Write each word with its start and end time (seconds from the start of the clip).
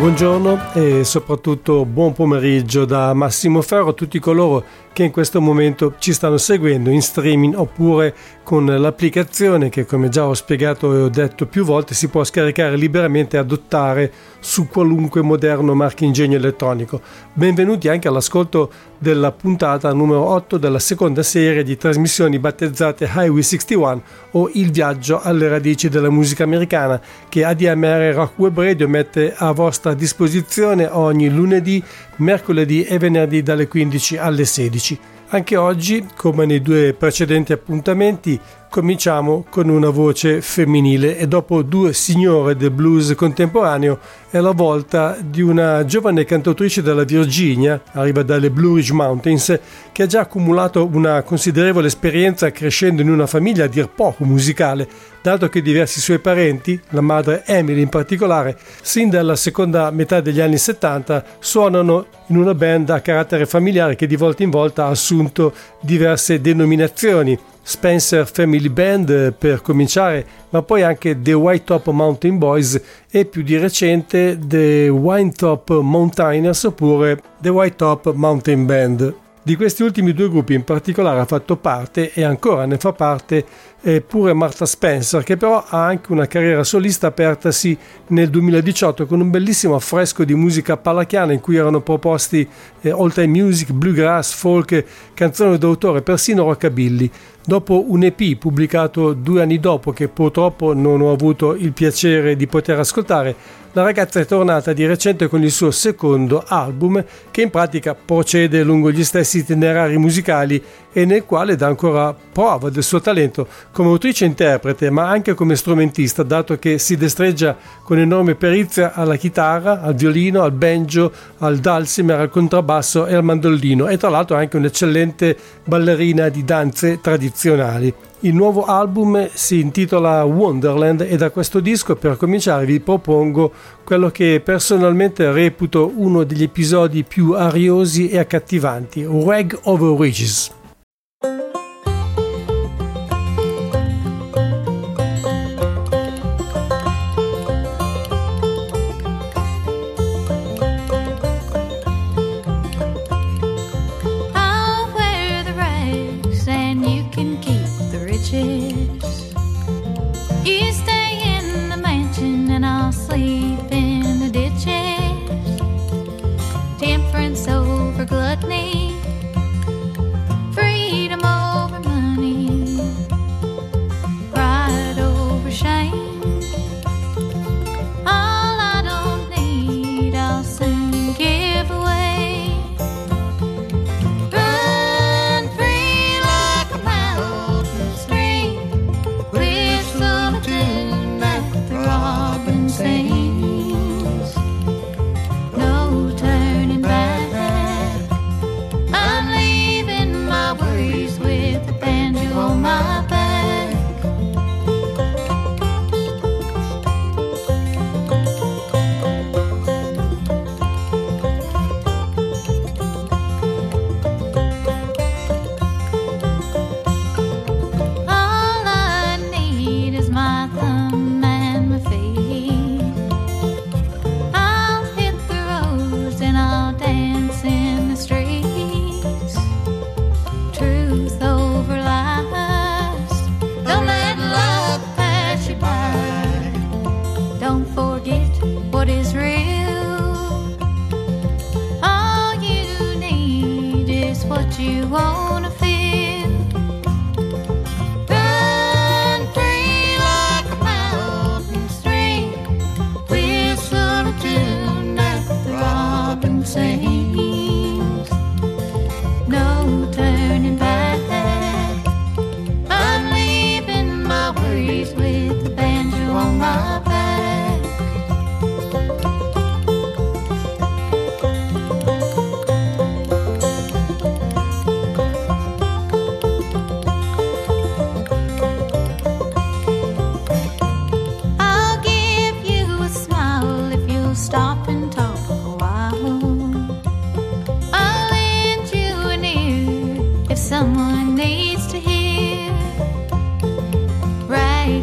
Buongiorno 0.00 0.72
e 0.72 1.04
soprattutto 1.04 1.84
buon 1.84 2.14
pomeriggio 2.14 2.86
da 2.86 3.12
Massimo 3.12 3.60
Ferro 3.60 3.90
a 3.90 3.92
tutti 3.92 4.18
coloro 4.18 4.64
che 4.92 5.04
in 5.04 5.10
questo 5.10 5.40
momento 5.40 5.94
ci 5.98 6.12
stanno 6.12 6.36
seguendo 6.36 6.90
in 6.90 7.00
streaming 7.00 7.56
oppure 7.56 8.14
con 8.42 8.66
l'applicazione 8.66 9.68
che 9.68 9.86
come 9.86 10.08
già 10.08 10.26
ho 10.26 10.34
spiegato 10.34 10.92
e 10.92 11.02
ho 11.02 11.08
detto 11.08 11.46
più 11.46 11.64
volte 11.64 11.94
si 11.94 12.08
può 12.08 12.24
scaricare 12.24 12.76
liberamente 12.76 13.36
e 13.36 13.38
adottare 13.40 14.12
su 14.40 14.66
qualunque 14.66 15.22
moderno 15.22 15.74
marchingegno 15.74 16.36
elettronico. 16.36 17.00
Benvenuti 17.32 17.88
anche 17.88 18.08
all'ascolto 18.08 18.70
della 18.98 19.30
puntata 19.30 19.92
numero 19.92 20.24
8 20.24 20.58
della 20.58 20.80
seconda 20.80 21.22
serie 21.22 21.62
di 21.62 21.76
trasmissioni 21.76 22.38
battezzate 22.38 23.08
Highway 23.14 23.42
61 23.42 24.02
o 24.32 24.50
Il 24.54 24.72
viaggio 24.72 25.20
alle 25.20 25.48
radici 25.48 25.88
della 25.88 26.10
musica 26.10 26.42
americana 26.42 27.00
che 27.28 27.44
ADMR 27.44 28.12
Rock 28.14 28.38
Web 28.38 28.58
Radio 28.58 28.88
mette 28.88 29.32
a 29.36 29.52
vostra 29.52 29.94
disposizione 29.94 30.88
ogni 30.90 31.30
lunedì 31.30 31.82
mercoledì 32.20 32.84
e 32.84 32.98
venerdì 32.98 33.42
dalle 33.42 33.68
15 33.68 34.16
alle 34.16 34.44
16. 34.44 34.98
Anche 35.28 35.56
oggi, 35.56 36.06
come 36.16 36.46
nei 36.46 36.60
due 36.60 36.94
precedenti 36.94 37.52
appuntamenti, 37.52 38.38
cominciamo 38.70 39.44
con 39.50 39.68
una 39.68 39.90
voce 39.90 40.40
femminile 40.40 41.18
e 41.18 41.26
dopo 41.26 41.62
due 41.62 41.92
signore 41.92 42.54
del 42.54 42.70
blues 42.70 43.14
contemporaneo 43.16 43.98
è 44.30 44.38
la 44.38 44.52
volta 44.52 45.16
di 45.20 45.42
una 45.42 45.84
giovane 45.84 46.24
cantautrice 46.24 46.80
della 46.80 47.02
Virginia, 47.02 47.82
arriva 47.94 48.22
dalle 48.22 48.48
Blue 48.48 48.76
Ridge 48.76 48.92
Mountains, 48.92 49.58
che 49.90 50.04
ha 50.04 50.06
già 50.06 50.20
accumulato 50.20 50.88
una 50.90 51.22
considerevole 51.22 51.88
esperienza 51.88 52.52
crescendo 52.52 53.02
in 53.02 53.10
una 53.10 53.26
famiglia 53.26 53.64
a 53.64 53.66
dir 53.66 53.88
poco 53.88 54.24
musicale, 54.24 54.88
dato 55.20 55.48
che 55.48 55.62
diversi 55.62 56.00
suoi 56.00 56.20
parenti, 56.20 56.80
la 56.90 57.00
madre 57.00 57.42
Emily 57.44 57.82
in 57.82 57.88
particolare, 57.88 58.56
sin 58.82 59.10
dalla 59.10 59.34
seconda 59.34 59.90
metà 59.90 60.20
degli 60.20 60.40
anni 60.40 60.58
70 60.58 61.24
suonano 61.40 62.06
in 62.28 62.36
una 62.36 62.54
band 62.54 62.90
a 62.90 63.00
carattere 63.00 63.46
familiare 63.46 63.96
che 63.96 64.06
di 64.06 64.14
volta 64.14 64.44
in 64.44 64.50
volta 64.50 64.84
ha 64.84 64.90
assunto 64.90 65.52
diverse 65.80 66.40
denominazioni. 66.40 67.36
Spencer 67.70 68.28
Family 68.28 68.68
Band 68.68 69.32
per 69.34 69.62
cominciare, 69.62 70.26
ma 70.48 70.60
poi 70.60 70.82
anche 70.82 71.22
The 71.22 71.34
White 71.34 71.64
Top 71.64 71.88
Mountain 71.88 72.36
Boys 72.36 72.80
e 73.08 73.24
più 73.26 73.42
di 73.42 73.56
recente 73.56 74.36
The 74.44 74.88
Wine 74.88 75.30
Top 75.30 75.70
Mountaineers 75.78 76.64
oppure 76.64 77.22
The 77.40 77.48
White 77.48 77.76
Top 77.76 78.12
Mountain 78.12 78.66
Band. 78.66 79.14
Di 79.42 79.56
questi 79.56 79.82
ultimi 79.82 80.12
due 80.12 80.28
gruppi 80.28 80.52
in 80.52 80.64
particolare 80.64 81.18
ha 81.18 81.24
fatto 81.24 81.56
parte 81.56 82.12
e 82.12 82.24
ancora 82.24 82.66
ne 82.66 82.76
fa 82.76 82.92
parte 82.92 83.44
eh, 83.80 84.02
pure 84.02 84.34
Martha 84.34 84.66
Spencer 84.66 85.22
che 85.22 85.38
però 85.38 85.64
ha 85.66 85.86
anche 85.86 86.12
una 86.12 86.26
carriera 86.26 86.62
solista 86.62 87.06
apertasi 87.06 87.76
nel 88.08 88.28
2018 88.28 89.06
con 89.06 89.18
un 89.18 89.30
bellissimo 89.30 89.74
affresco 89.74 90.24
di 90.24 90.34
musica 90.34 90.76
palachiana 90.76 91.32
in 91.32 91.40
cui 91.40 91.56
erano 91.56 91.80
proposti 91.80 92.46
eh, 92.82 92.92
old 92.92 93.14
time 93.14 93.28
music, 93.28 93.72
bluegrass, 93.72 94.34
folk, 94.34 94.84
canzoni 95.14 95.56
d'autore, 95.56 96.02
persino 96.02 96.44
rockabilly. 96.44 97.10
Dopo 97.50 97.82
un 97.88 98.04
EP 98.04 98.36
pubblicato 98.36 99.12
due 99.12 99.42
anni 99.42 99.58
dopo 99.58 99.90
che 99.90 100.06
purtroppo 100.06 100.72
non 100.72 101.00
ho 101.00 101.10
avuto 101.10 101.56
il 101.56 101.72
piacere 101.72 102.36
di 102.36 102.46
poter 102.46 102.78
ascoltare, 102.78 103.34
la 103.72 103.82
ragazza 103.82 104.18
è 104.18 104.26
tornata 104.26 104.72
di 104.72 104.84
recente 104.84 105.28
con 105.28 105.44
il 105.44 105.52
suo 105.52 105.70
secondo 105.70 106.42
album 106.44 107.04
che 107.30 107.42
in 107.42 107.50
pratica 107.50 107.94
procede 107.94 108.64
lungo 108.64 108.90
gli 108.90 109.04
stessi 109.04 109.38
itinerari 109.38 109.96
musicali 109.96 110.60
e 110.92 111.04
nel 111.04 111.24
quale 111.24 111.54
dà 111.54 111.68
ancora 111.68 112.12
prova 112.12 112.68
del 112.68 112.82
suo 112.82 113.00
talento 113.00 113.46
come 113.70 113.90
autrice 113.90 114.24
e 114.24 114.28
interprete 114.28 114.90
ma 114.90 115.08
anche 115.08 115.34
come 115.34 115.54
strumentista 115.54 116.24
dato 116.24 116.58
che 116.58 116.78
si 116.78 116.96
destreggia 116.96 117.56
con 117.84 117.98
enorme 117.98 118.34
perizia 118.34 118.92
alla 118.92 119.14
chitarra, 119.14 119.82
al 119.82 119.94
violino, 119.94 120.42
al 120.42 120.52
banjo, 120.52 121.12
al 121.38 121.58
dulcimer, 121.58 122.18
al 122.18 122.28
contrabbasso 122.28 123.06
e 123.06 123.14
al 123.14 123.22
mandolino 123.22 123.86
e 123.86 123.96
tra 123.98 124.08
l'altro 124.08 124.34
anche 124.34 124.56
un'eccellente 124.56 125.36
ballerina 125.64 126.28
di 126.28 126.44
danze 126.44 127.00
tradizionali. 127.00 128.09
Il 128.22 128.34
nuovo 128.34 128.64
album 128.64 129.30
si 129.32 129.60
intitola 129.60 130.24
Wonderland 130.24 131.00
e 131.08 131.16
da 131.16 131.30
questo 131.30 131.58
disco 131.58 131.96
per 131.96 132.18
cominciare 132.18 132.66
vi 132.66 132.78
propongo 132.78 133.50
quello 133.82 134.10
che 134.10 134.42
personalmente 134.44 135.32
reputo 135.32 135.90
uno 135.96 136.24
degli 136.24 136.42
episodi 136.42 137.02
più 137.02 137.32
ariosi 137.32 138.10
e 138.10 138.18
accattivanti, 138.18 139.06
Rag 139.08 139.58
Over 139.62 139.98
Ridges. 139.98 140.59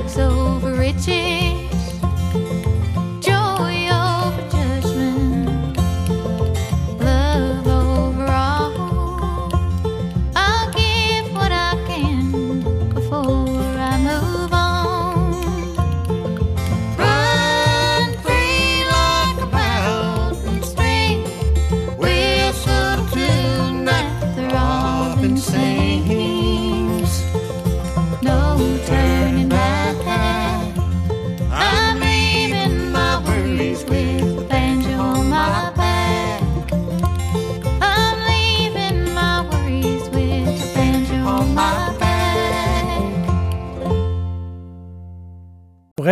legs 0.08 0.18
over. 0.18 1.47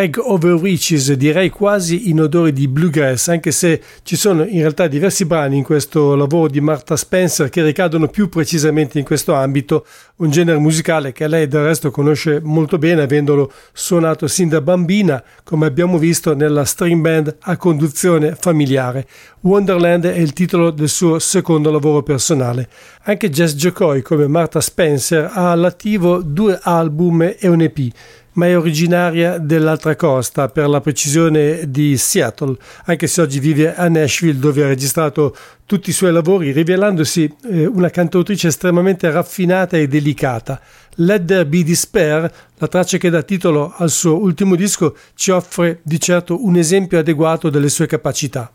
Reg 0.05 0.19
Overreaches, 0.19 1.13
direi 1.13 1.49
quasi 1.49 2.11
in 2.11 2.21
odore 2.21 2.53
di 2.53 2.67
bluegrass, 2.67 3.29
anche 3.29 3.49
se 3.49 3.81
ci 4.03 4.15
sono 4.15 4.43
in 4.43 4.59
realtà 4.59 4.85
diversi 4.85 5.25
brani 5.25 5.57
in 5.57 5.63
questo 5.63 6.13
lavoro 6.13 6.47
di 6.47 6.61
Martha 6.61 6.95
Spencer 6.95 7.49
che 7.49 7.63
ricadono 7.63 8.07
più 8.07 8.29
precisamente 8.29 8.99
in 8.99 9.05
questo 9.05 9.33
ambito, 9.33 9.83
un 10.17 10.29
genere 10.29 10.59
musicale 10.59 11.11
che 11.11 11.27
lei 11.27 11.47
del 11.47 11.63
resto 11.63 11.89
conosce 11.89 12.39
molto 12.39 12.77
bene, 12.77 13.01
avendolo 13.01 13.51
suonato 13.73 14.27
sin 14.27 14.47
da 14.47 14.61
bambina, 14.61 15.23
come 15.43 15.65
abbiamo 15.65 15.97
visto 15.97 16.35
nella 16.35 16.65
string 16.65 17.01
band 17.01 17.37
a 17.39 17.57
conduzione 17.57 18.37
familiare. 18.39 19.07
Wonderland 19.41 20.05
è 20.05 20.17
il 20.17 20.33
titolo 20.33 20.69
del 20.69 20.89
suo 20.89 21.17
secondo 21.17 21.71
lavoro 21.71 22.03
personale. 22.03 22.69
Anche 23.05 23.31
Jazz 23.31 23.53
Jocoy, 23.53 24.03
come 24.03 24.27
Martha 24.27 24.61
Spencer, 24.61 25.31
ha 25.33 25.49
all'attivo 25.49 26.21
due 26.21 26.59
album 26.61 27.23
e 27.23 27.47
un 27.47 27.61
EP 27.61 27.91
ma 28.35 28.47
è 28.47 28.57
originaria 28.57 29.37
dell'altra 29.37 29.95
costa, 29.95 30.47
per 30.47 30.67
la 30.67 30.81
precisione 30.81 31.69
di 31.69 31.97
Seattle, 31.97 32.55
anche 32.85 33.07
se 33.07 33.21
oggi 33.21 33.39
vive 33.39 33.75
a 33.75 33.87
Nashville 33.89 34.39
dove 34.39 34.63
ha 34.63 34.67
registrato 34.67 35.35
tutti 35.65 35.89
i 35.89 35.93
suoi 35.93 36.11
lavori, 36.11 36.51
rivelandosi 36.51 37.33
eh, 37.49 37.65
una 37.65 37.89
cantautrice 37.89 38.47
estremamente 38.47 39.09
raffinata 39.09 39.77
e 39.77 39.87
delicata. 39.87 40.61
Let 40.95 41.25
There 41.25 41.45
Be 41.45 41.63
Despair, 41.63 42.31
la 42.57 42.67
traccia 42.67 42.97
che 42.97 43.09
dà 43.09 43.23
titolo 43.23 43.73
al 43.75 43.89
suo 43.89 44.17
ultimo 44.17 44.55
disco, 44.55 44.95
ci 45.15 45.31
offre 45.31 45.79
di 45.83 45.99
certo 45.99 46.45
un 46.45 46.55
esempio 46.55 46.99
adeguato 46.99 47.49
delle 47.49 47.69
sue 47.69 47.87
capacità. 47.87 48.51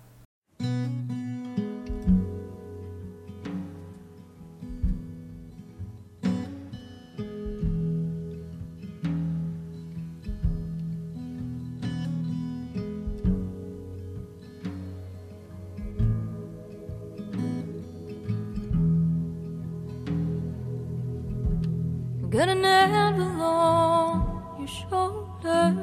Got 22.31 22.49
an 22.49 22.65
anvil 22.65 23.43
on 23.43 24.55
your 24.57 24.69
shoulders 24.69 25.77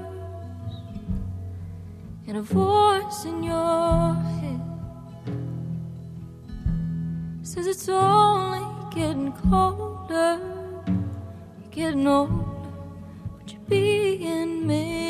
and 2.25 2.37
a 2.37 2.41
voice 2.41 3.25
in 3.25 3.43
your 3.43 4.13
head 4.13 4.61
says 7.43 7.67
it's 7.67 7.89
only 7.89 8.65
getting 8.95 9.33
colder, 9.49 10.39
you're 10.87 11.71
getting 11.71 12.07
older, 12.07 12.33
but 13.37 13.51
you're 13.51 13.61
being 13.67 14.65
misled. 14.65 15.06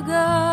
ago. 0.00 0.49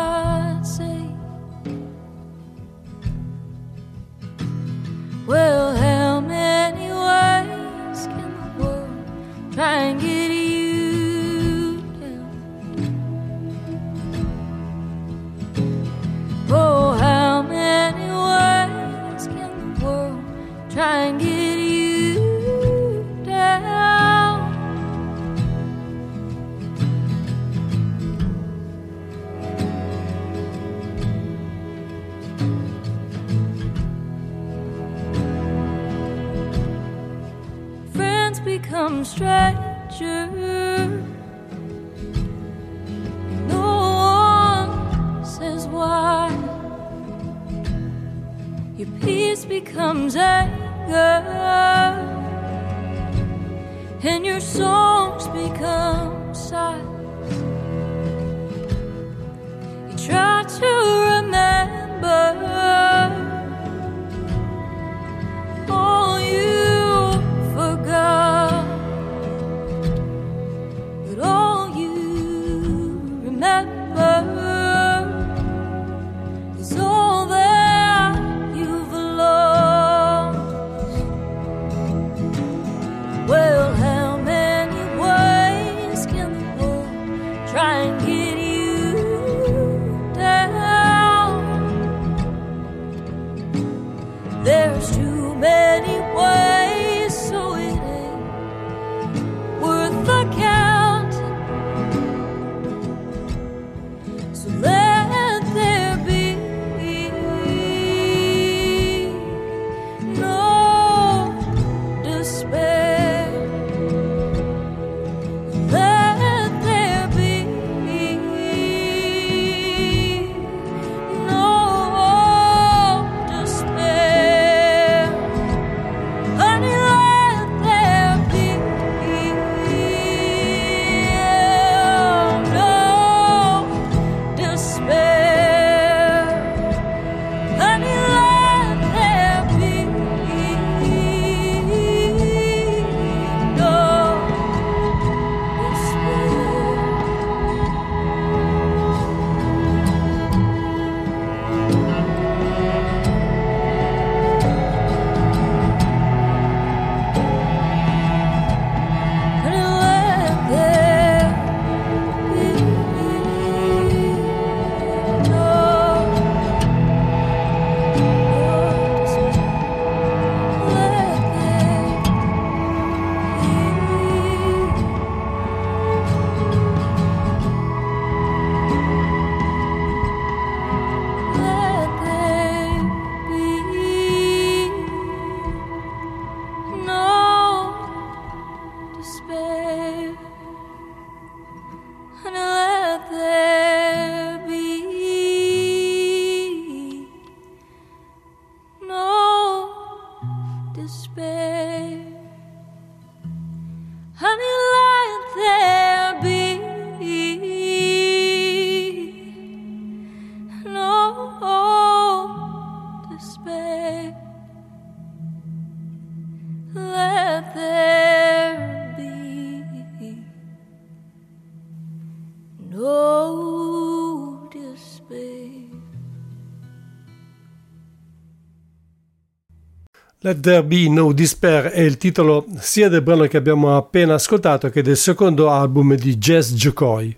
Let 230.28 230.40
There 230.40 230.62
Be 230.62 230.90
No 230.90 231.12
Despair 231.12 231.70
è 231.70 231.80
il 231.80 231.96
titolo 231.96 232.44
sia 232.58 232.90
del 232.90 233.00
brano 233.00 233.24
che 233.24 233.38
abbiamo 233.38 233.74
appena 233.78 234.12
ascoltato 234.12 234.68
che 234.68 234.82
del 234.82 234.98
secondo 234.98 235.48
album 235.48 235.94
di 235.94 236.18
Jazz 236.18 236.52
Jokoi. 236.52 237.16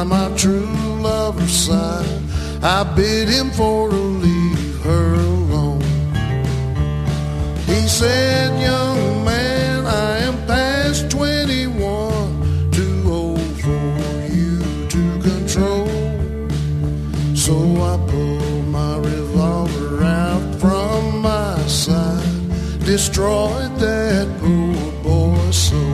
by 0.00 0.04
my 0.04 0.34
true 0.34 0.66
lover's 1.02 1.52
side. 1.66 2.22
I 2.62 2.84
bid 2.96 3.28
him 3.28 3.50
for 3.50 3.90
to 3.90 3.96
leave 3.96 4.82
her 4.82 5.14
alone. 5.14 5.82
He 7.66 7.86
said, 7.86 8.58
young 8.62 9.24
man, 9.26 9.84
I 9.84 10.18
am 10.28 10.36
past 10.46 11.10
21, 11.10 12.70
too 12.72 13.02
old 13.06 13.60
for 13.60 13.92
you 14.36 14.88
to 14.94 15.02
control. 15.28 15.88
So 17.34 17.54
I 17.92 17.96
pulled 18.10 18.68
my 18.68 18.96
revolver 18.96 20.02
out 20.02 20.54
from 20.60 21.20
my 21.20 21.58
side, 21.66 22.40
destroyed 22.86 23.76
that 23.78 24.26
poor 24.40 24.92
boy's 25.02 25.56
soul. 25.56 25.89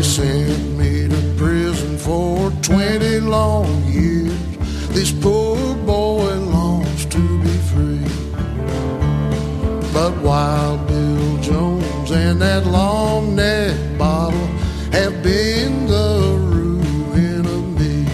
They 0.00 0.06
sent 0.06 0.78
me 0.78 1.08
to 1.08 1.34
prison 1.36 1.98
for 1.98 2.50
20 2.62 3.20
long 3.20 3.84
years. 3.84 4.32
This 4.94 5.12
poor 5.12 5.74
boy 5.84 6.36
longs 6.36 7.04
to 7.04 7.22
be 7.42 7.56
free. 7.70 8.08
But 9.92 10.16
Wild 10.22 10.86
Bill 10.88 11.36
Jones 11.42 12.10
and 12.12 12.40
that 12.40 12.66
long 12.66 13.36
neck 13.36 13.76
bottle 13.98 14.46
have 14.90 15.22
been 15.22 15.86
the 15.86 16.38
ruin 16.48 17.44
of 17.44 17.78
me. 17.78 18.06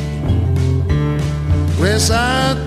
Yes, 1.78 2.10
I 2.10 2.65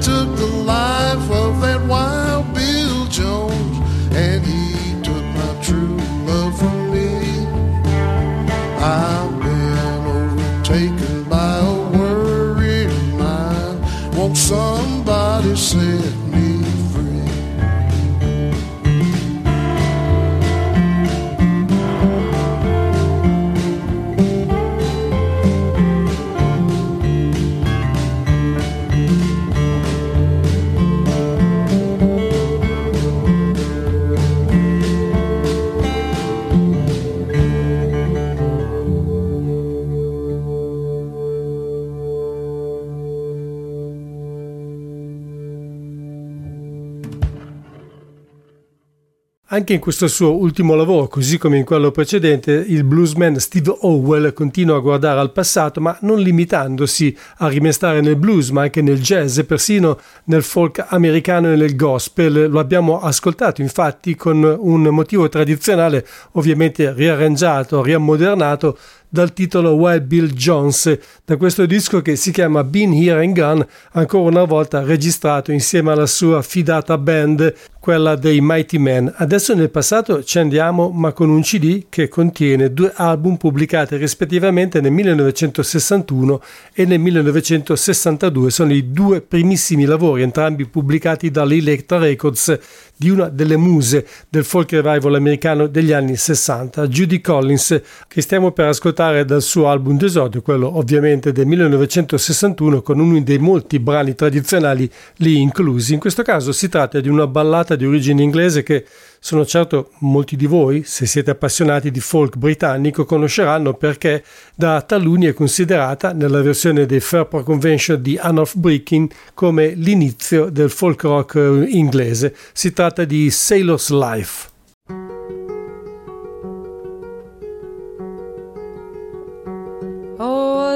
Anche 49.59 49.73
in 49.73 49.81
questo 49.81 50.07
suo 50.07 50.37
ultimo 50.37 50.73
lavoro, 50.73 51.09
così 51.09 51.37
come 51.37 51.57
in 51.57 51.65
quello 51.65 51.91
precedente, 51.91 52.53
il 52.53 52.85
bluesman 52.85 53.39
Steve 53.39 53.75
Howell 53.81 54.31
continua 54.31 54.77
a 54.77 54.79
guardare 54.79 55.19
al 55.19 55.33
passato, 55.33 55.81
ma 55.81 55.97
non 55.99 56.21
limitandosi 56.21 57.13
a 57.39 57.49
rimestare 57.49 57.99
nel 57.99 58.15
blues, 58.15 58.51
ma 58.51 58.61
anche 58.61 58.81
nel 58.81 59.01
jazz 59.01 59.37
e 59.37 59.43
persino 59.43 59.99
nel 60.27 60.43
folk 60.43 60.85
americano 60.87 61.51
e 61.51 61.57
nel 61.57 61.75
gospel. 61.75 62.49
Lo 62.49 62.59
abbiamo 62.59 63.01
ascoltato 63.01 63.61
infatti 63.61 64.15
con 64.15 64.41
un 64.41 64.81
motivo 64.83 65.27
tradizionale, 65.27 66.07
ovviamente 66.31 66.93
riarrangiato, 66.93 67.83
riammodernato 67.83 68.77
dal 69.09 69.33
titolo 69.33 69.71
Wild 69.71 70.03
Bill 70.03 70.27
Jones, 70.27 70.97
da 71.25 71.35
questo 71.35 71.65
disco 71.65 72.01
che 72.01 72.15
si 72.15 72.31
chiama 72.31 72.63
Been 72.63 72.93
Here 72.93 73.23
and 73.23 73.35
Gone, 73.35 73.67
ancora 73.93 74.29
una 74.29 74.43
volta 74.43 74.83
registrato 74.83 75.51
insieme 75.51 75.91
alla 75.91 76.05
sua 76.05 76.43
fidata 76.43 76.97
band, 76.97 77.53
quella 77.79 78.15
dei 78.15 78.39
Mighty 78.39 78.77
Men. 78.77 79.11
Adesso 79.15 79.55
nel 79.55 79.71
passato 79.71 80.23
ci 80.23 80.37
andiamo, 80.37 80.89
ma 80.89 81.11
con 81.11 81.29
un 81.29 81.41
CD 81.41 81.85
che 81.89 82.07
contiene 82.07 82.71
due 82.71 82.91
album 82.93 83.37
pubblicati 83.37 83.95
rispettivamente 83.95 84.79
nel 84.81 84.91
1961 84.91 86.41
e 86.73 86.85
nel 86.85 86.99
1962. 86.99 88.51
Sono 88.51 88.73
i 88.73 88.91
due 88.91 89.21
primissimi 89.21 89.85
lavori, 89.85 90.21
entrambi 90.21 90.67
pubblicati 90.67 91.31
dall'Electra 91.31 91.97
Records 91.97 92.59
di 92.95 93.09
una 93.09 93.29
delle 93.29 93.55
muse 93.55 94.05
del 94.27 94.43
folk 94.43 94.71
revival 94.73 95.15
americano 95.15 95.67
degli 95.67 95.93
anni 95.93 96.17
60, 96.17 96.85
Judy 96.87 97.21
Collins, 97.21 97.81
che 98.07 98.21
stiamo 98.21 98.51
per 98.51 98.67
ascoltare 98.67 98.98
dal 98.99 99.41
suo 99.41 99.69
album 99.69 99.97
d'esordio, 99.97 100.41
quello 100.41 100.77
ovviamente 100.77 101.31
del 101.31 101.45
1961, 101.45 102.81
con 102.81 102.99
uno 102.99 103.21
dei 103.21 103.37
molti 103.37 103.79
brani 103.79 104.13
tradizionali 104.13 104.91
lì 105.17 105.39
inclusi. 105.39 105.93
In 105.93 106.01
questo 106.01 106.21
caso 106.21 106.51
si 106.51 106.67
tratta 106.67 106.99
di 106.99 107.07
una 107.07 107.25
ballata 107.25 107.77
di 107.77 107.85
origine 107.85 108.21
inglese 108.21 108.61
che 108.61 108.85
sono 109.21 109.45
certo 109.45 109.91
molti 109.99 110.35
di 110.35 110.47
voi, 110.47 110.83
se 110.83 111.05
siete 111.05 111.31
appassionati 111.31 111.91
di 111.91 112.01
folk 112.01 112.35
britannico, 112.35 113.05
conosceranno 113.05 113.73
perché 113.73 114.21
da 114.53 114.81
taluni 114.81 115.27
è 115.27 115.33
considerata, 115.33 116.11
nella 116.11 116.41
versione 116.41 116.85
dei 116.85 116.99
Fairport 116.99 117.45
Convention 117.45 118.01
di 118.01 118.17
Anne 118.17 118.43
Brickin, 118.53 119.07
come 119.33 119.69
l'inizio 119.75 120.49
del 120.49 120.69
folk 120.69 121.01
rock 121.03 121.65
inglese. 121.69 122.35
Si 122.51 122.73
tratta 122.73 123.05
di 123.05 123.29
Sailor's 123.29 123.91
Life. 123.91 124.57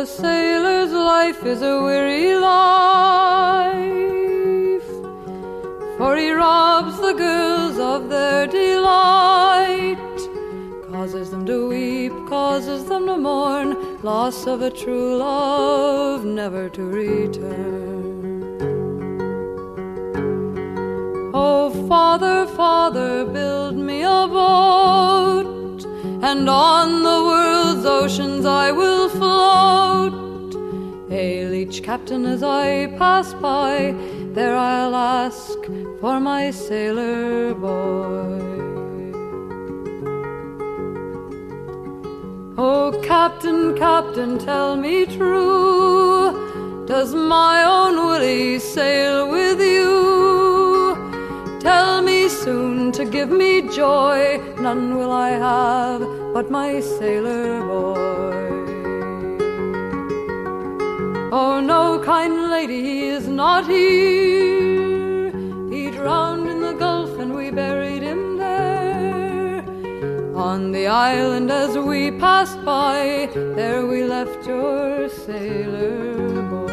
A 0.03 0.05
sailor's 0.05 0.91
life 0.91 1.45
is 1.45 1.61
a 1.61 1.81
weary 1.81 2.35
life, 2.35 3.79
for 5.97 6.17
he 6.17 6.29
robs 6.29 6.99
the 6.99 7.13
girls 7.13 7.77
of 7.79 8.09
their 8.09 8.45
delight, 8.45 10.19
causes 10.91 11.29
them 11.31 11.45
to 11.45 11.69
weep, 11.69 12.11
causes 12.27 12.83
them 12.83 13.05
to 13.05 13.15
mourn, 13.15 14.01
loss 14.03 14.45
of 14.45 14.61
a 14.61 14.69
true 14.69 15.15
love 15.15 16.25
never 16.25 16.67
to 16.67 16.83
return. 16.83 18.59
Oh, 21.33 21.69
Father, 21.87 22.45
Father, 22.47 23.23
build 23.23 23.77
me 23.77 24.01
a 24.01 24.27
boat, 24.27 25.62
and 26.23 26.49
on 26.49 27.03
the 27.03 27.19
world's 27.29 27.85
oceans 27.85 28.45
I 28.45 28.71
will 28.71 29.09
float. 29.09 30.53
Hail 31.09 31.53
each 31.53 31.83
captain 31.83 32.25
as 32.25 32.41
I 32.41 32.87
pass 32.97 33.33
by, 33.33 33.93
there 34.33 34.55
I'll 34.55 34.95
ask 34.95 35.57
for 35.99 36.21
my 36.21 36.49
sailor 36.49 37.53
boy. 37.53 38.39
Oh, 42.57 43.01
Captain, 43.03 43.77
Captain, 43.77 44.39
tell 44.39 44.77
me 44.77 45.05
true, 45.05 46.85
does 46.87 47.13
my 47.13 47.65
own 47.65 47.95
Willie 48.07 48.59
sail 48.59 49.29
with 49.29 49.59
you? 49.59 50.72
Tell 51.63 52.01
me 52.01 52.27
soon 52.27 52.91
to 52.91 53.05
give 53.05 53.29
me 53.29 53.61
joy, 53.69 54.37
none 54.59 54.97
will 54.97 55.13
I 55.13 55.29
have 55.29 56.01
but 56.33 56.51
my 56.51 56.81
sailor 56.81 57.61
boy. 57.61 58.03
Oh, 61.31 61.61
no, 61.61 62.01
kind 62.03 62.49
lady, 62.49 62.81
he 62.81 63.05
is 63.05 63.29
not 63.29 63.65
here. 63.65 65.31
He 65.69 65.89
drowned 65.91 66.49
in 66.49 66.59
the 66.59 66.73
Gulf 66.73 67.17
and 67.17 67.33
we 67.33 67.49
buried 67.49 68.03
him 68.03 68.35
there. 68.35 69.63
On 70.35 70.73
the 70.73 70.87
island 70.87 71.49
as 71.49 71.77
we 71.77 72.11
passed 72.11 72.61
by, 72.65 73.29
there 73.33 73.85
we 73.85 74.03
left 74.03 74.45
your 74.45 75.07
sailor 75.07 76.41
boy. 76.49 76.72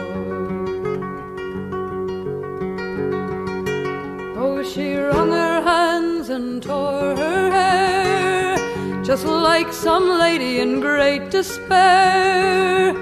She 4.74 4.94
wrung 4.94 5.32
her 5.32 5.60
hands 5.62 6.28
and 6.28 6.62
tore 6.62 7.16
her 7.16 7.50
hair, 7.50 8.56
just 9.02 9.26
like 9.26 9.72
some 9.72 10.08
lady 10.18 10.60
in 10.60 10.80
great 10.80 11.28
despair. 11.30 12.94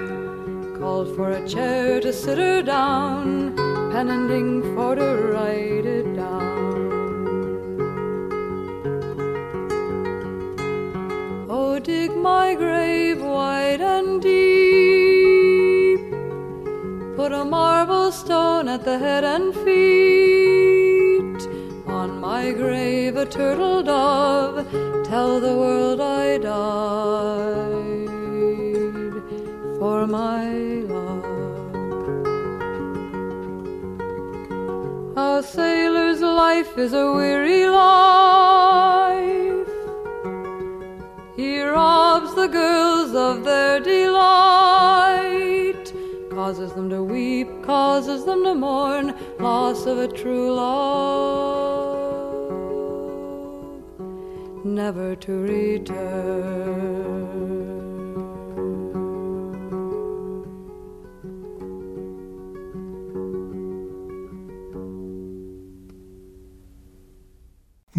Called 0.79 1.15
for 1.15 1.29
a 1.29 1.47
chair 1.47 2.01
to 2.01 2.11
sit 2.11 2.39
her 2.39 2.63
down, 2.63 3.55
pen 3.91 4.09
and 4.09 4.31
ink 4.31 4.63
for 4.75 4.95
to 4.95 5.09
write 5.31 5.85
it 5.85 6.15
down. 6.15 6.79
Oh, 11.49 11.77
dig 11.77 12.15
my 12.15 12.55
grave 12.55 13.21
wide 13.21 13.81
and 13.81 14.19
deep. 14.21 15.99
Put 17.15 17.31
a 17.31 17.45
marble 17.45 18.11
stone 18.11 18.67
at 18.67 18.83
the 18.83 18.97
head 18.97 19.23
and 19.23 19.53
feet. 19.53 20.18
Grave, 22.53 23.15
a 23.15 23.25
turtle 23.25 23.83
dove. 23.83 24.67
Tell 25.05 25.39
the 25.39 25.55
world 25.55 26.01
I 26.01 26.37
died 26.37 26.49
for 29.79 30.07
my 30.07 30.45
love. 30.95 31.25
A 35.17 35.43
sailor's 35.43 36.21
life 36.21 36.77
is 36.77 36.93
a 36.93 37.11
weary 37.13 37.69
life 37.69 38.59
he 41.39 41.61
robs 41.61 42.35
the 42.35 42.47
girls 42.47 43.15
of 43.15 43.45
their 43.45 43.79
delight, 43.79 45.33
causes 46.29 46.73
them 46.73 46.89
to 46.89 47.01
weep, 47.01 47.47
causes 47.63 48.25
them 48.25 48.43
to 48.43 48.53
mourn, 48.55 49.15
loss 49.39 49.85
of 49.85 49.99
a 49.99 50.09
true 50.09 50.53
love, 50.53 51.68
never 54.63 55.15
to 55.15 55.41
return. 55.41 56.99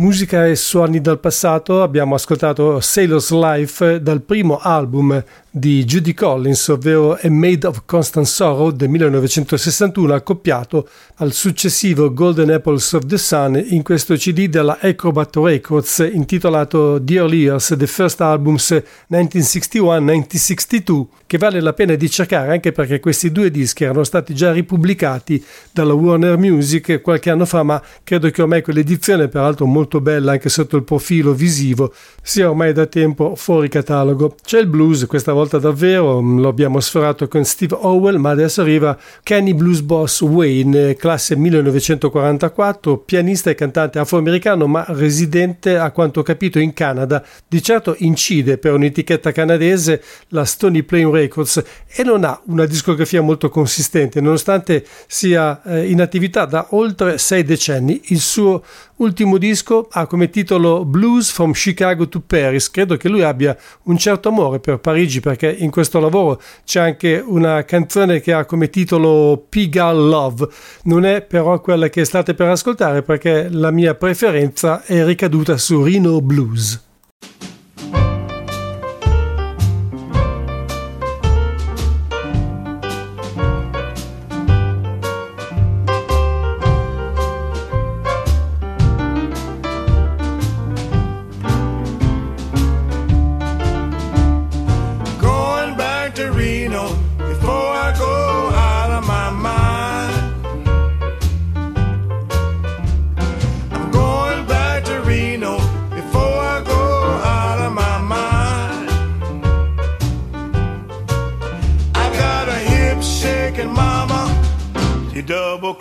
Musica 0.01 0.47
e 0.47 0.57
suoni 0.57 1.03
dal 1.03 1.21
passato, 1.21 1.83
abbiamo 1.83 2.15
ascoltato 2.15 2.81
Sailor's 2.81 3.31
Life 3.31 4.01
dal 4.01 4.23
primo 4.23 4.57
album 4.57 5.23
di 5.53 5.85
Judy 5.85 6.15
Collins, 6.15 6.69
ovvero 6.69 7.19
A 7.21 7.29
Made 7.29 7.67
of 7.67 7.83
Constant 7.85 8.25
Sorrow 8.25 8.71
del 8.71 8.89
1961, 8.89 10.15
accoppiato 10.15 10.89
al 11.17 11.33
successivo 11.33 12.13
Golden 12.13 12.51
Apples 12.51 12.93
of 12.93 13.05
the 13.07 13.19
Sun 13.19 13.61
in 13.71 13.83
questo 13.83 14.15
CD 14.15 14.47
della 14.47 14.79
Acrobat 14.81 15.35
Records 15.37 16.09
intitolato 16.13 17.03
The 17.03 17.15
Early 17.15 17.39
Years, 17.39 17.75
The 17.77 17.87
First 17.89 18.21
Albums 18.21 18.81
1961-1962, 19.11 21.07
che 21.27 21.37
vale 21.37 21.61
la 21.61 21.73
pena 21.73 21.97
di 21.97 22.09
cercare 22.09 22.53
anche 22.53 22.71
perché 22.71 23.01
questi 23.01 23.33
due 23.33 23.51
dischi 23.51 23.83
erano 23.83 24.05
stati 24.05 24.33
già 24.35 24.53
ripubblicati 24.53 25.45
dalla 25.73 25.95
Warner 25.95 26.39
Music 26.39 27.01
qualche 27.01 27.31
anno 27.31 27.45
fa, 27.45 27.65
ma 27.65 27.83
credo 28.05 28.31
che 28.31 28.41
ormai 28.43 28.63
quell'edizione, 28.63 29.27
peraltro 29.27 29.67
molto 29.67 30.01
bella 30.01 30.31
anche 30.33 30.49
sotto 30.49 30.77
il 30.77 30.85
profilo 30.85 31.33
visivo, 31.33 31.93
sia 32.23 32.49
ormai 32.49 32.73
da 32.73 32.87
tempo 32.87 33.35
fuori 33.35 33.69
catalogo. 33.69 34.37
C'è 34.45 34.61
il 34.61 34.69
blues, 34.69 35.07
questa 35.07 35.33
volta 35.33 35.39
davvero, 35.47 36.21
lo 36.21 36.49
abbiamo 36.49 36.81
sforato 36.81 37.29
con 37.29 37.45
Steve 37.45 37.77
Howell, 37.79 38.17
ma 38.17 38.31
adesso 38.31 38.61
arriva 38.61 38.99
Kenny 39.23 39.55
Blues 39.55 39.81
Boss 39.81 40.21
Wayne, 40.21 40.95
classe 40.95 41.37
1944, 41.37 42.99
pianista 42.99 43.51
e 43.51 43.55
cantante 43.55 43.99
afroamericano, 43.99 44.67
ma 44.67 44.85
residente 44.89 45.77
a 45.77 45.91
quanto 45.91 46.21
ho 46.21 46.23
capito 46.23 46.59
in 46.59 46.73
Canada. 46.73 47.25
Di 47.47 47.63
certo 47.63 47.95
incide 47.99 48.59
per 48.59 48.75
un'etichetta 48.75 49.33
canadese, 49.33 50.03
la 50.29 50.45
Stony 50.45 50.83
Plain 50.83 51.11
Records, 51.11 51.63
e 51.87 52.03
non 52.03 52.25
ha 52.25 52.41
una 52.47 52.67
discografia 52.67 53.23
molto 53.23 53.49
consistente, 53.49 54.21
nonostante 54.21 54.85
sia 55.07 55.63
eh, 55.63 55.91
in 55.91 56.01
attività 56.01 56.45
da 56.45 56.67
oltre 56.71 57.19
sei 57.19 57.45
decenni. 57.45 58.01
Il 58.07 58.21
suo 58.21 58.63
ultimo 59.01 59.39
disco 59.39 59.89
ha 59.91 60.07
come 60.07 60.31
titolo 60.31 60.85
Blues 60.85 61.31
from 61.31 61.53
Chicago 61.53 62.09
to 62.09 62.21
Paris. 62.21 62.71
Credo 62.71 62.97
che 62.97 63.09
lui 63.09 63.23
abbia 63.23 63.57
un 63.85 63.99
certo 63.99 64.29
amore 64.29 64.61
per 64.61 64.79
Parigi 64.79 65.21
perché 65.21 65.51
in 65.51 65.71
questo 65.71 66.01
lavoro 66.01 66.41
c'è 66.65 66.81
anche 66.81 67.23
una 67.25 67.65
canzone 67.65 68.21
che 68.21 68.33
ha 68.33 68.45
come 68.45 68.71
titolo 68.71 69.45
Pigal 69.49 69.97
Love. 69.97 70.49
Non 70.85 71.05
è 71.05 71.23
però 71.23 71.61
quella 71.61 71.89
che 71.89 72.05
state 72.05 72.35
per 72.35 72.49
ascoltare 72.49 73.03
perché 73.03 73.49
la 73.51 73.71
mia 73.71 73.95
preferenza 73.95 74.85
è 74.85 75.05
ricaduta 75.05 75.57
su 75.57 75.83
Reno 75.83 76.21
Blues. 76.21 76.89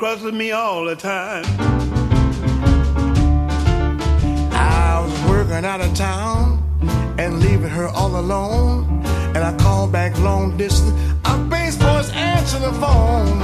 Crosses 0.10 0.34
me 0.34 0.52
all 0.52 0.86
the 0.86 0.96
time. 0.96 1.46
I 4.52 5.06
was 5.06 5.30
working 5.30 5.64
out 5.64 5.82
of 5.82 5.94
town 5.94 6.64
and 7.20 7.40
leaving 7.40 7.70
her 7.70 7.90
all 7.90 8.20
alone. 8.20 9.06
And 9.36 9.38
I 9.38 9.56
called 9.58 9.92
back 9.92 10.18
long 10.18 10.58
distance. 10.58 10.96
Our 11.26 11.38
bass 11.46 11.78
boys 11.78 12.10
answer 12.10 12.58
the 12.58 12.74
phone. 12.74 13.38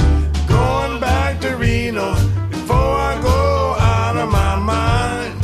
Going 0.48 1.00
back 1.00 1.40
to 1.42 1.56
Reno 1.56 2.16
before 2.50 2.96
I 3.12 3.22
go 3.22 3.76
out 3.78 4.18
of 4.18 4.32
my 4.32 4.56
mind. 4.74 5.36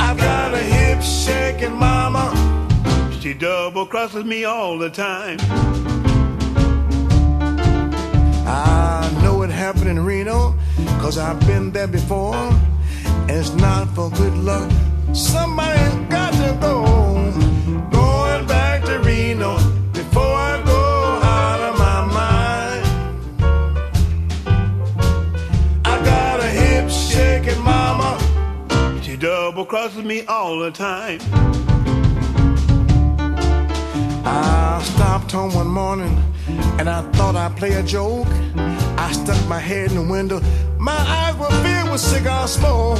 I've 0.00 0.16
got 0.16 0.54
a 0.54 0.62
hip 0.74 1.02
shaking 1.02 1.76
mama. 1.76 2.32
She 3.20 3.34
double 3.34 3.84
crosses 3.84 4.24
me 4.24 4.44
all 4.44 4.78
the 4.78 4.88
time. 4.88 5.36
I 8.46 9.10
know 9.22 9.42
it 9.42 9.50
happened 9.50 9.88
in 9.88 10.04
Reno, 10.04 10.54
cause 11.00 11.18
I've 11.18 11.40
been 11.46 11.72
there 11.72 11.88
before. 11.88 12.34
And 12.34 13.30
it's 13.30 13.50
not 13.54 13.88
for 13.88 14.08
good 14.10 14.34
luck. 14.34 14.70
Somebody's 15.12 15.94
got 16.08 16.32
to 16.34 16.56
go. 16.60 16.84
Going 17.90 18.46
back 18.46 18.84
to 18.84 19.00
Reno 19.00 19.56
before 19.92 20.22
I 20.22 20.62
go 20.64 21.20
out 21.22 21.60
of 21.68 21.78
my 21.78 22.04
mind. 22.20 22.86
I 25.84 26.04
got 26.04 26.38
a 26.38 26.48
hip 26.48 26.88
shaking 26.88 27.60
mama. 27.62 28.16
She 29.02 29.16
double 29.16 29.64
crosses 29.64 30.04
me 30.04 30.24
all 30.26 30.60
the 30.60 30.70
time. 30.70 31.18
I 34.24 34.80
stopped 34.84 35.32
home 35.32 35.52
one 35.52 35.68
morning 35.68 36.25
and 36.78 36.88
I 36.88 37.02
thought 37.12 37.36
I'd 37.36 37.56
play 37.56 37.72
a 37.72 37.82
joke. 37.82 38.26
I 38.98 39.12
stuck 39.12 39.48
my 39.48 39.58
head 39.58 39.90
in 39.90 39.96
the 39.96 40.02
window, 40.02 40.40
my 40.78 40.92
eyes 40.92 41.34
were 41.36 41.50
filled 41.62 41.90
with 41.92 42.00
cigar 42.00 42.48
smoke. 42.48 42.98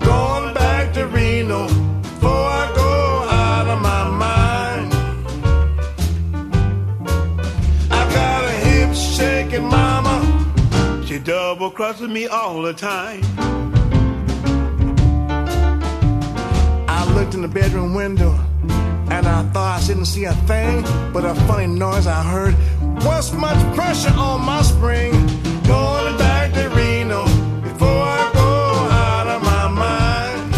Going 0.00 0.54
back 0.54 0.92
to 0.94 1.06
Reno 1.06 1.66
before 2.02 2.46
I 2.62 2.72
go 2.74 3.26
out 3.30 3.66
of 3.68 3.80
my 3.80 4.04
mind. 4.26 4.94
I 7.90 8.02
got 8.12 8.44
a 8.44 8.50
hip 8.66 8.94
shaking 8.94 9.64
mama. 9.64 10.16
She 11.06 11.18
double 11.18 11.70
crosses 11.70 12.08
me 12.08 12.26
all 12.26 12.62
the 12.62 12.74
time. 12.74 13.22
I 16.88 17.04
looked 17.14 17.34
in 17.34 17.42
the 17.42 17.48
bedroom 17.48 17.94
window 17.94 18.32
and 19.10 19.26
I 19.26 19.42
thought 19.52 19.82
I 19.82 19.86
didn't 19.86 20.06
see 20.06 20.24
a 20.24 20.32
thing 20.48 20.82
but 21.12 21.24
a 21.24 21.34
funny 21.46 21.66
noise 21.66 22.06
I 22.06 22.22
heard 22.22 22.54
was 23.04 23.32
much 23.34 23.58
pressure 23.76 24.14
on 24.16 24.40
my 24.44 24.62
spring. 24.62 25.12
Going 25.64 26.16
back 26.16 26.52
to 26.54 26.68
Reno 26.70 27.24
before 27.62 28.02
I 28.20 28.30
go 28.32 28.48
out 28.90 29.26
of 29.26 29.42
my 29.42 29.68
mind. 29.68 30.54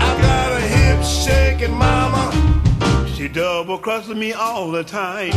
I 0.00 0.20
got 0.20 0.52
a 0.52 0.60
hip 0.60 1.04
shaking 1.04 1.74
mama. 1.74 2.32
She 3.14 3.28
double 3.28 3.78
crosses 3.78 4.16
me 4.16 4.32
all 4.32 4.70
the 4.70 4.82
time. 4.84 5.32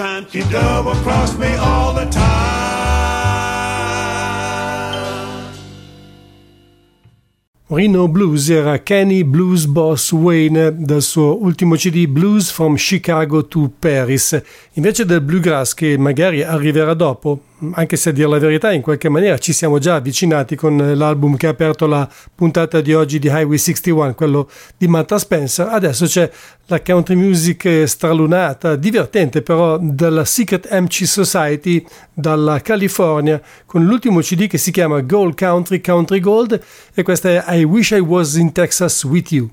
time. 0.00 0.26
She 0.30 0.42
double 0.50 0.94
crossed 1.02 1.38
me 1.38 1.54
all 1.56 1.92
the 1.94 2.08
time. 2.08 2.58
Reno 7.72 8.08
Blues 8.08 8.50
era 8.50 8.78
Kenny 8.78 9.22
Blues 9.22 9.64
Boss 9.64 10.10
Wayne 10.10 10.74
dal 10.76 11.02
suo 11.02 11.38
ultimo 11.40 11.76
CD 11.76 12.08
Blues 12.08 12.50
from 12.50 12.74
Chicago 12.76 13.46
to 13.46 13.70
Paris, 13.78 14.42
invece 14.72 15.04
del 15.04 15.20
bluegrass 15.20 15.74
che 15.74 15.96
magari 15.96 16.42
arriverà 16.42 16.94
dopo, 16.94 17.42
anche 17.72 17.96
se 17.96 18.10
a 18.10 18.12
dire 18.12 18.28
la 18.28 18.38
verità 18.38 18.72
in 18.72 18.82
qualche 18.82 19.08
maniera 19.08 19.38
ci 19.38 19.52
siamo 19.52 19.78
già 19.78 19.96
avvicinati 19.96 20.56
con 20.56 20.80
eh, 20.80 20.94
l'album 20.94 21.36
che 21.36 21.46
ha 21.46 21.50
aperto 21.50 21.86
la 21.86 22.08
puntata 22.34 22.80
di 22.80 22.94
oggi 22.94 23.18
di 23.18 23.28
Highway 23.28 23.58
61, 23.58 24.14
quello 24.14 24.48
di 24.76 24.88
Martha 24.88 25.18
Spencer. 25.18 25.68
Adesso 25.68 26.06
c'è 26.06 26.30
la 26.66 26.80
country 26.80 27.14
music 27.14 27.64
eh, 27.64 27.86
stralunata, 27.86 28.76
divertente 28.76 29.42
però, 29.42 29.78
della 29.78 30.24
Secret 30.24 30.70
MC 30.70 31.06
Society 31.06 31.84
dalla 32.12 32.60
California 32.60 33.40
con 33.66 33.84
l'ultimo 33.84 34.20
CD 34.20 34.46
che 34.46 34.58
si 34.58 34.70
chiama 34.70 35.00
Gold 35.00 35.36
Country 35.36 35.80
Country 35.80 36.20
Gold 36.20 36.60
e 36.94 37.02
questa 37.02 37.28
è 37.28 37.56
I 37.58 37.64
Wish 37.64 37.90
I 37.90 37.98
Was 37.98 38.34
in 38.36 38.52
Texas 38.52 39.04
With 39.04 39.30
You. 39.32 39.50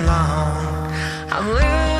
long. 0.00 0.92
I 1.30 1.40
live. 1.40 1.91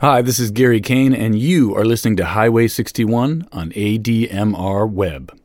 Hi, 0.00 0.22
this 0.22 0.38
is 0.38 0.50
Gary 0.50 0.80
Kane, 0.80 1.12
and 1.12 1.38
you 1.38 1.76
are 1.76 1.84
listening 1.84 2.16
to 2.16 2.24
Highway 2.24 2.68
61 2.68 3.46
on 3.52 3.70
ADMR 3.72 4.90
Web. 4.90 5.38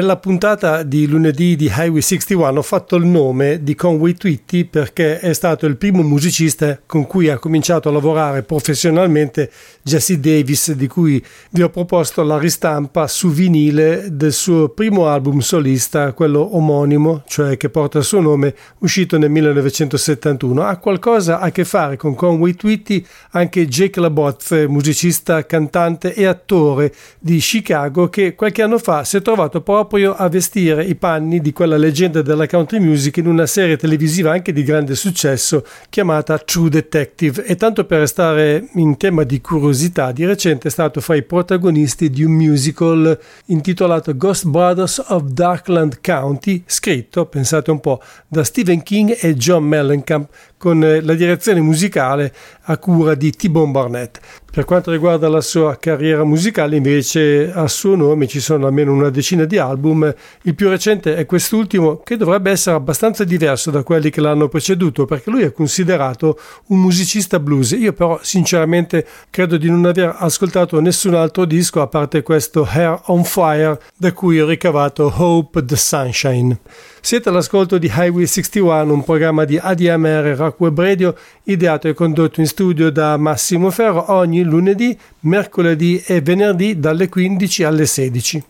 Nella 0.00 0.16
puntata 0.16 0.82
di 0.82 1.06
lunedì 1.06 1.56
di 1.56 1.66
Highway 1.66 2.00
61 2.00 2.58
ho 2.58 2.62
fatto 2.62 2.96
il 2.96 3.04
nome 3.04 3.62
di 3.62 3.74
Conway 3.74 4.14
Twitty 4.14 4.64
perché 4.64 5.18
è 5.18 5.34
stato 5.34 5.66
il 5.66 5.76
primo 5.76 6.00
musicista 6.00 6.80
con 6.86 7.06
cui 7.06 7.28
ha 7.28 7.38
cominciato 7.38 7.90
a 7.90 7.92
lavorare 7.92 8.42
professionalmente 8.42 9.50
Jesse 9.82 10.18
Davis, 10.18 10.72
di 10.72 10.86
cui 10.86 11.22
vi 11.50 11.60
ho 11.60 11.68
proposto 11.68 12.22
la 12.22 12.38
ristampa 12.38 13.06
su 13.08 13.28
vinile 13.28 14.08
del 14.10 14.32
suo 14.32 14.70
primo 14.70 15.06
album 15.06 15.40
solista, 15.40 16.14
quello 16.14 16.56
omonimo, 16.56 17.22
cioè 17.26 17.58
che 17.58 17.68
porta 17.68 17.98
il 17.98 18.04
suo 18.04 18.20
nome, 18.20 18.54
uscito 18.78 19.18
nel 19.18 19.28
1971. 19.28 20.62
Ha 20.62 20.78
qualcosa 20.78 21.40
a 21.40 21.50
che 21.50 21.66
fare 21.66 21.98
con 21.98 22.14
Conway 22.14 22.54
Twitty 22.54 23.04
anche 23.32 23.66
Jake 23.66 24.00
LaBotte, 24.00 24.66
musicista, 24.66 25.44
cantante 25.44 26.14
e 26.14 26.24
attore 26.24 26.90
di 27.18 27.36
Chicago, 27.36 28.08
che 28.08 28.34
qualche 28.34 28.62
anno 28.62 28.78
fa 28.78 29.04
si 29.04 29.18
è 29.18 29.20
trovato 29.20 29.60
proprio 29.60 29.88
a 29.92 30.28
vestire 30.28 30.84
i 30.84 30.94
panni 30.94 31.40
di 31.40 31.52
quella 31.52 31.76
leggenda 31.76 32.22
della 32.22 32.46
country 32.46 32.78
music 32.78 33.16
in 33.16 33.26
una 33.26 33.44
serie 33.44 33.76
televisiva 33.76 34.30
anche 34.30 34.52
di 34.52 34.62
grande 34.62 34.94
successo 34.94 35.66
chiamata 35.88 36.38
True 36.38 36.70
Detective. 36.70 37.44
E 37.44 37.56
tanto 37.56 37.84
per 37.84 37.98
restare 37.98 38.68
in 38.74 38.96
tema 38.96 39.24
di 39.24 39.40
curiosità, 39.40 40.12
di 40.12 40.24
recente 40.24 40.68
è 40.68 40.70
stato 40.70 41.00
fra 41.00 41.16
i 41.16 41.24
protagonisti 41.24 42.08
di 42.08 42.22
un 42.22 42.32
musical 42.32 43.18
intitolato 43.46 44.16
Ghost 44.16 44.46
Brothers 44.46 45.04
of 45.08 45.24
Darkland 45.24 45.98
County, 46.00 46.62
scritto, 46.66 47.26
pensate 47.26 47.72
un 47.72 47.80
po', 47.80 48.00
da 48.28 48.44
Stephen 48.44 48.84
King 48.84 49.16
e 49.20 49.34
John 49.34 49.64
Mellencamp, 49.64 50.28
con 50.56 50.78
la 50.78 51.14
direzione 51.14 51.60
musicale 51.60 52.34
a 52.70 52.78
cura 52.78 53.14
di 53.14 53.32
T-Bone 53.32 53.72
Barnett. 53.72 54.20
Per 54.50 54.64
quanto 54.64 54.90
riguarda 54.90 55.28
la 55.28 55.40
sua 55.40 55.76
carriera 55.76 56.24
musicale, 56.24 56.76
invece, 56.76 57.52
a 57.52 57.68
suo 57.68 57.94
nome 57.94 58.26
ci 58.26 58.40
sono 58.40 58.66
almeno 58.66 58.92
una 58.92 59.10
decina 59.10 59.44
di 59.44 59.58
album. 59.58 60.12
Il 60.42 60.54
più 60.54 60.68
recente 60.68 61.14
è 61.14 61.26
quest'ultimo, 61.26 61.98
che 61.98 62.16
dovrebbe 62.16 62.50
essere 62.50 62.74
abbastanza 62.74 63.22
diverso 63.22 63.70
da 63.70 63.82
quelli 63.82 64.10
che 64.10 64.20
l'hanno 64.20 64.48
preceduto, 64.48 65.04
perché 65.04 65.30
lui 65.30 65.42
è 65.42 65.52
considerato 65.52 66.38
un 66.66 66.80
musicista 66.80 67.38
blues. 67.38 67.72
Io, 67.72 67.92
però, 67.92 68.18
sinceramente, 68.22 69.06
credo 69.30 69.56
di 69.56 69.68
non 69.68 69.84
aver 69.84 70.16
ascoltato 70.18 70.80
nessun 70.80 71.14
altro 71.14 71.44
disco 71.44 71.80
a 71.80 71.86
parte 71.86 72.22
questo 72.22 72.66
Hair 72.68 73.02
on 73.06 73.24
Fire, 73.24 73.80
da 73.96 74.12
cui 74.12 74.40
ho 74.40 74.46
ricavato 74.46 75.12
Hope 75.16 75.64
the 75.64 75.76
Sunshine. 75.76 76.58
Siete 77.02 77.30
all'ascolto 77.30 77.78
di 77.78 77.86
Highway 77.86 78.26
61, 78.26 78.92
un 78.92 79.02
programma 79.04 79.44
di 79.44 79.56
ADMR 79.56 80.34
Rock 80.36 80.60
Web 80.60 80.78
Radio 80.78 81.16
ideato 81.52 81.88
e 81.88 81.94
condotto 81.94 82.40
in 82.40 82.46
studio 82.46 82.90
da 82.90 83.16
Massimo 83.16 83.70
Ferro 83.70 84.12
ogni 84.12 84.42
lunedì, 84.42 84.96
mercoledì 85.20 86.02
e 86.06 86.20
venerdì 86.20 86.78
dalle 86.78 87.08
15 87.08 87.64
alle 87.64 87.86
16. 87.86 88.44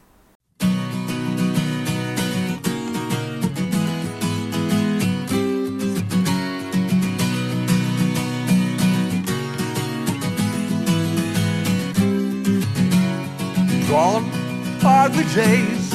Gone 13.89 14.25
are 14.85 15.09
the 15.09 15.25
days 15.35 15.93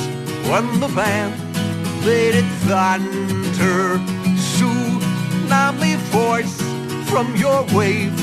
when 0.49 0.79
the 0.79 0.87
band 0.93 1.33
played 2.01 2.35
it 2.35 2.45
thunder. 2.67 3.99
Tsunami 4.37 5.95
force 6.11 6.74
from 7.09 7.35
your 7.35 7.63
wave 7.73 8.15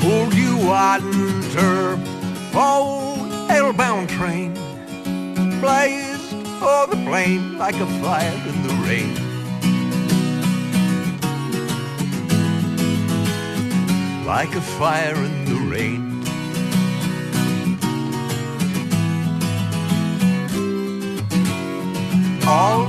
pulled 0.00 0.34
you 0.34 0.56
under. 0.72 1.98
Old 2.52 3.30
hellbound 3.48 4.08
train 4.08 4.54
blazed 5.60 6.34
o'er 6.62 6.86
the 6.86 6.96
plain 7.06 7.58
like 7.58 7.76
a 7.76 7.86
fire 8.02 8.40
in 8.50 8.62
the 8.66 8.74
rain. 8.86 9.14
Like 14.26 14.54
a 14.54 14.60
fire 14.60 15.14
in 15.14 15.44
the 15.44 15.60
rain. 15.72 16.10
all 22.50 22.86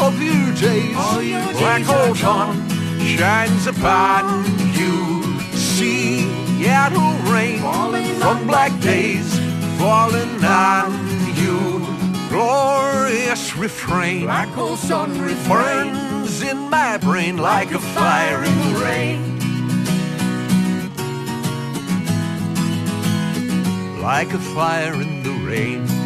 of 0.00 0.22
your 0.22 0.54
days, 0.54 0.96
All 0.96 1.22
your 1.22 1.52
days 1.52 1.88
are 1.88 2.08
old 2.08 2.16
shines 2.16 3.66
upon 3.66 4.51
you. 4.78 5.40
See 5.52 6.42
Seattle 6.62 7.14
rain 7.32 7.58
Falling 7.58 8.14
from 8.20 8.46
black 8.46 8.78
days 8.80 9.36
falling 9.78 10.44
on 10.44 10.92
you. 11.34 11.84
Glorious 12.28 13.56
refrain 13.56 14.26
Black 14.26 14.56
old 14.56 14.78
sun 14.78 15.20
refrain 15.20 15.92
burns 15.92 16.40
in 16.42 16.70
my 16.70 16.98
brain 16.98 17.36
like 17.36 17.72
a 17.72 17.80
fire 17.80 18.44
in 18.44 18.56
the 18.66 18.78
rain. 18.78 19.20
Like 24.00 24.32
a 24.32 24.38
fire 24.38 24.94
in 24.94 25.24
the 25.24 25.32
rain. 25.50 26.01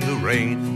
The 0.00 0.14
rain. 0.22 0.74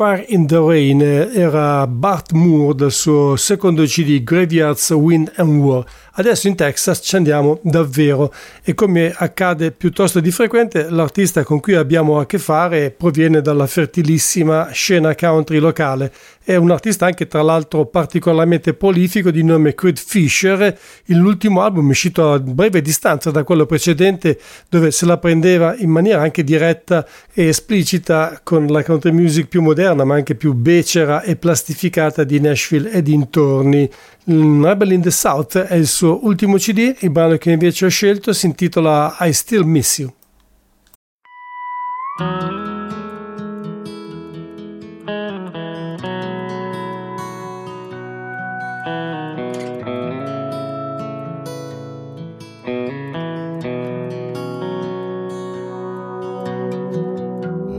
Fire 0.00 0.24
in 0.28 0.46
the 0.46 0.62
Rain 0.62 1.02
era 1.02 1.86
Bart 1.86 2.32
Moore 2.32 2.74
del 2.74 2.90
suo 2.90 3.36
secondo 3.36 3.86
CD 3.86 4.22
Graveyards 4.22 4.88
Wind 4.92 5.30
and 5.36 5.60
War. 5.60 5.84
Adesso 6.20 6.48
in 6.48 6.54
Texas 6.54 7.00
ci 7.02 7.16
andiamo 7.16 7.60
davvero 7.62 8.30
e 8.62 8.74
come 8.74 9.10
accade 9.16 9.70
piuttosto 9.70 10.20
di 10.20 10.30
frequente 10.30 10.90
l'artista 10.90 11.44
con 11.44 11.60
cui 11.60 11.74
abbiamo 11.74 12.18
a 12.18 12.26
che 12.26 12.38
fare 12.38 12.90
proviene 12.90 13.40
dalla 13.40 13.66
fertilissima 13.66 14.68
scena 14.70 15.14
country 15.14 15.56
locale. 15.56 16.12
È 16.44 16.56
un 16.56 16.70
artista 16.72 17.06
anche 17.06 17.26
tra 17.26 17.40
l'altro 17.40 17.86
particolarmente 17.86 18.74
prolifico 18.74 19.30
di 19.30 19.42
nome 19.42 19.74
Creed 19.74 19.96
Fisher. 19.96 20.78
L'ultimo 21.06 21.62
album 21.62 21.86
è 21.86 21.90
uscito 21.90 22.32
a 22.32 22.38
breve 22.38 22.82
distanza 22.82 23.30
da 23.30 23.42
quello 23.42 23.64
precedente 23.64 24.38
dove 24.68 24.90
se 24.90 25.06
la 25.06 25.16
prendeva 25.16 25.74
in 25.78 25.88
maniera 25.88 26.20
anche 26.20 26.44
diretta 26.44 27.06
e 27.32 27.46
esplicita 27.46 28.40
con 28.44 28.66
la 28.66 28.84
country 28.84 29.12
music 29.12 29.48
più 29.48 29.62
moderna 29.62 30.04
ma 30.04 30.16
anche 30.16 30.34
più 30.34 30.52
becera 30.52 31.22
e 31.22 31.36
plastificata 31.36 32.24
di 32.24 32.40
Nashville 32.40 32.90
e 32.90 33.00
dintorni. 33.00 33.90
Rebel 34.24 34.92
in 34.92 35.00
the 35.00 35.10
South 35.10 35.58
è 35.58 35.74
il 35.74 35.86
suo 35.86 36.24
ultimo 36.24 36.56
CD, 36.56 36.94
il 37.00 37.10
brano 37.10 37.36
che 37.36 37.50
invece 37.50 37.86
ho 37.86 37.88
scelto 37.88 38.32
si 38.32 38.46
intitola 38.46 39.16
I 39.20 39.32
Still 39.32 39.62
Miss 39.64 39.98
You. 39.98 40.12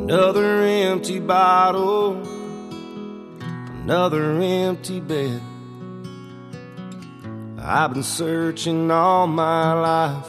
Another 0.10 0.64
empty 0.64 1.20
bottle, 1.20 2.20
another 3.84 4.42
empty 4.42 5.00
bed. 5.00 5.51
I've 7.64 7.93
been 7.93 8.01
searching 8.01 8.89
all 8.89 9.28
my 9.28 9.74
life 9.74 10.26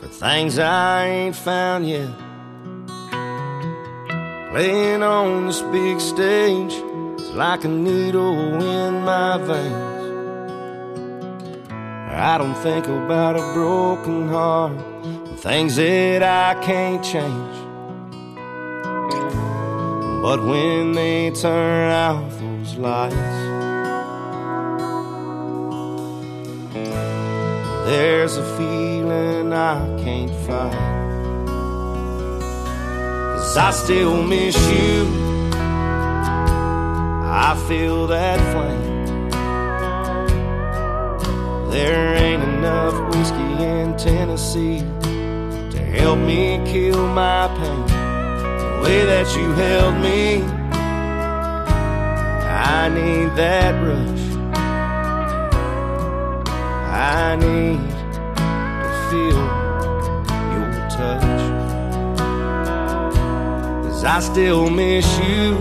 for 0.00 0.08
things 0.08 0.58
I 0.58 1.06
ain't 1.06 1.36
found 1.36 1.88
yet. 1.88 2.10
Playing 4.50 5.04
on 5.04 5.46
this 5.46 5.62
big 5.62 6.00
stage 6.00 6.72
is 6.72 7.30
like 7.30 7.62
a 7.62 7.68
needle 7.68 8.60
in 8.60 8.94
my 9.04 9.38
veins. 9.38 9.92
I 12.10 12.36
don't 12.36 12.56
think 12.56 12.86
about 12.88 13.36
a 13.36 13.54
broken 13.54 14.28
heart 14.28 14.72
and 15.04 15.38
things 15.38 15.76
that 15.76 16.24
I 16.24 16.60
can't 16.64 17.04
change. 17.04 17.56
But 20.20 20.44
when 20.44 20.92
they 20.92 21.30
turn 21.30 21.92
out 21.92 22.28
those 22.40 22.74
lights, 22.74 23.51
there's 27.92 28.38
a 28.38 28.56
feeling 28.56 29.52
I 29.52 29.76
can't 30.02 30.30
fight. 30.46 30.72
Cause 33.36 33.56
I 33.58 33.70
still 33.70 34.22
miss 34.22 34.56
you. 34.70 35.06
I 37.46 37.54
feel 37.68 38.06
that 38.06 38.38
flame. 38.52 39.28
There 41.70 42.14
ain't 42.14 42.42
enough 42.42 42.94
whiskey 43.14 43.50
in 43.62 43.94
Tennessee 43.98 44.80
to 45.72 45.78
help 45.78 46.18
me 46.18 46.62
kill 46.64 47.06
my 47.08 47.46
pain. 47.58 47.86
The 47.88 48.80
way 48.84 49.04
that 49.04 49.26
you 49.36 49.52
held 49.52 49.96
me, 50.00 50.42
I 52.48 52.88
need 52.88 53.36
that 53.36 53.74
rush. 53.86 54.21
I 57.04 57.34
need 57.34 57.80
to 57.80 58.88
feel 59.10 59.42
your 60.52 60.70
touch. 60.88 61.42
Cause 63.82 64.04
I 64.04 64.20
still 64.20 64.70
miss 64.70 65.18
you. 65.18 65.58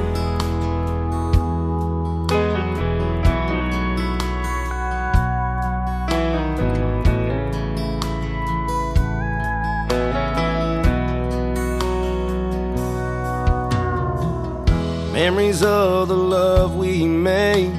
Memories 15.11 15.63
of 15.63 16.07
the 16.07 16.15
love 16.15 16.75
we 16.75 17.07
made 17.07 17.73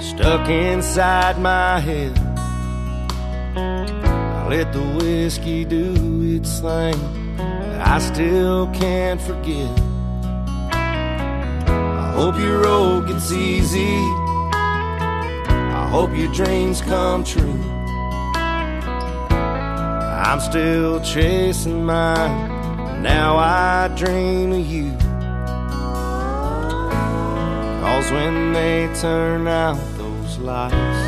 stuck 0.00 0.48
inside 0.48 1.40
my 1.40 1.80
head. 1.80 2.27
Let 4.48 4.72
the 4.72 4.80
whiskey 4.80 5.66
do 5.66 6.22
its 6.22 6.60
thing, 6.60 6.94
I 7.38 7.98
still 7.98 8.66
can't 8.68 9.20
forget. 9.20 9.70
I 10.72 12.12
hope 12.16 12.38
your 12.38 12.62
road 12.62 13.08
gets 13.08 13.30
easy. 13.30 13.98
I 14.52 15.86
hope 15.90 16.16
your 16.16 16.32
dreams 16.32 16.80
come 16.80 17.24
true. 17.24 17.62
I'm 19.30 20.40
still 20.40 21.00
chasing 21.00 21.84
mine. 21.84 23.02
Now 23.02 23.36
I 23.36 23.88
dream 23.96 24.52
of 24.52 24.66
you. 24.66 24.92
Cause 27.82 28.10
when 28.10 28.54
they 28.54 28.88
turn 28.98 29.46
out 29.46 29.76
those 29.98 30.38
lights, 30.38 31.07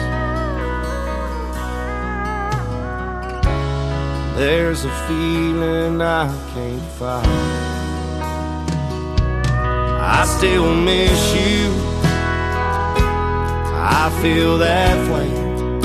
there's 4.40 4.86
a 4.86 4.90
feeling 5.06 6.00
I 6.00 6.26
can't 6.54 6.82
fight. 6.98 7.26
I 10.00 10.24
still 10.24 10.74
miss 10.74 11.20
you. 11.34 11.70
I 13.76 14.08
feel 14.22 14.56
that 14.56 14.96
flame. 15.06 15.80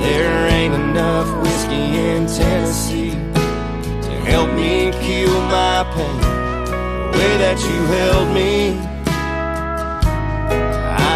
There 0.00 0.48
ain't 0.48 0.74
enough 0.74 1.28
whiskey 1.42 1.86
in 2.06 2.28
Tennessee 2.28 3.16
to 4.06 4.12
help 4.30 4.48
me 4.54 4.92
kill 5.02 5.40
my 5.50 5.82
pain 5.92 6.20
The 7.10 7.18
way 7.18 7.36
that 7.44 7.58
you 7.66 7.78
held 7.96 8.28
me. 8.32 8.78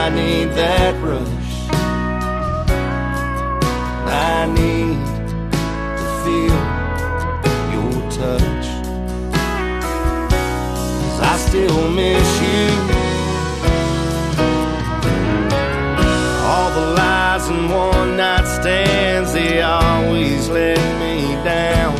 I 0.01 0.11
need 0.11 0.49
that 0.57 1.01
rush. 1.01 1.36
I 4.47 4.49
need 4.55 4.99
to 5.99 6.07
feel 6.23 6.63
your 7.75 7.95
touch. 8.13 8.67
Cause 11.01 11.21
I 11.21 11.37
still 11.49 11.91
miss 11.91 12.29
you. 12.47 12.67
All 16.47 16.71
the 16.79 16.87
lies 16.95 17.49
and 17.49 17.69
one 17.71 18.17
night 18.17 18.47
stands, 18.47 19.33
they 19.33 19.63
always 19.63 20.49
let 20.49 20.79
me 21.01 21.35
down. 21.43 21.97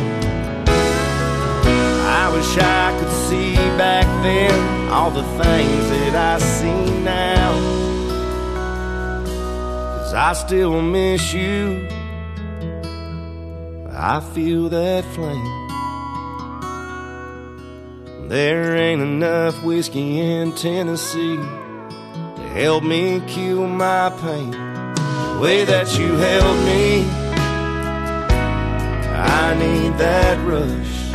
I 2.21 2.31
wish 2.33 2.57
I 2.57 2.97
could 2.97 3.15
see 3.27 3.55
back 3.77 4.05
then 4.23 4.89
all 4.89 5.11
the 5.11 5.27
things 5.43 5.89
that 5.89 6.15
I 6.15 6.39
see 6.39 7.03
now. 7.03 7.51
Cause 9.97 10.13
I 10.13 10.31
still 10.31 10.81
miss 10.81 11.33
you. 11.33 11.96
I 13.99 14.19
feel 14.19 14.69
that 14.69 15.03
flame. 15.05 15.67
There 18.29 18.77
ain't 18.77 19.01
enough 19.01 19.63
whiskey 19.63 20.19
in 20.19 20.53
Tennessee 20.53 21.37
to 21.37 22.41
help 22.53 22.83
me 22.83 23.23
kill 23.27 23.65
my 23.65 24.11
pain. 24.21 24.51
The 24.51 25.39
way 25.41 25.65
that 25.65 25.97
you 25.97 26.13
held 26.13 26.57
me, 26.63 27.05
I 29.15 29.55
need 29.57 29.97
that 29.97 30.45
rush. 30.45 31.11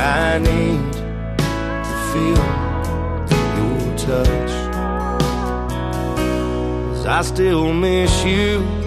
I 0.00 0.38
need 0.38 0.92
to 1.84 1.94
feel 2.14 2.46
your 3.58 3.98
touch. 3.98 4.52
Cause 6.94 7.04
I 7.04 7.20
still 7.20 7.74
miss 7.74 8.24
you. 8.24 8.79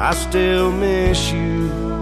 I 0.00 0.14
still 0.14 0.70
miss 0.70 1.32
you. 1.32 1.97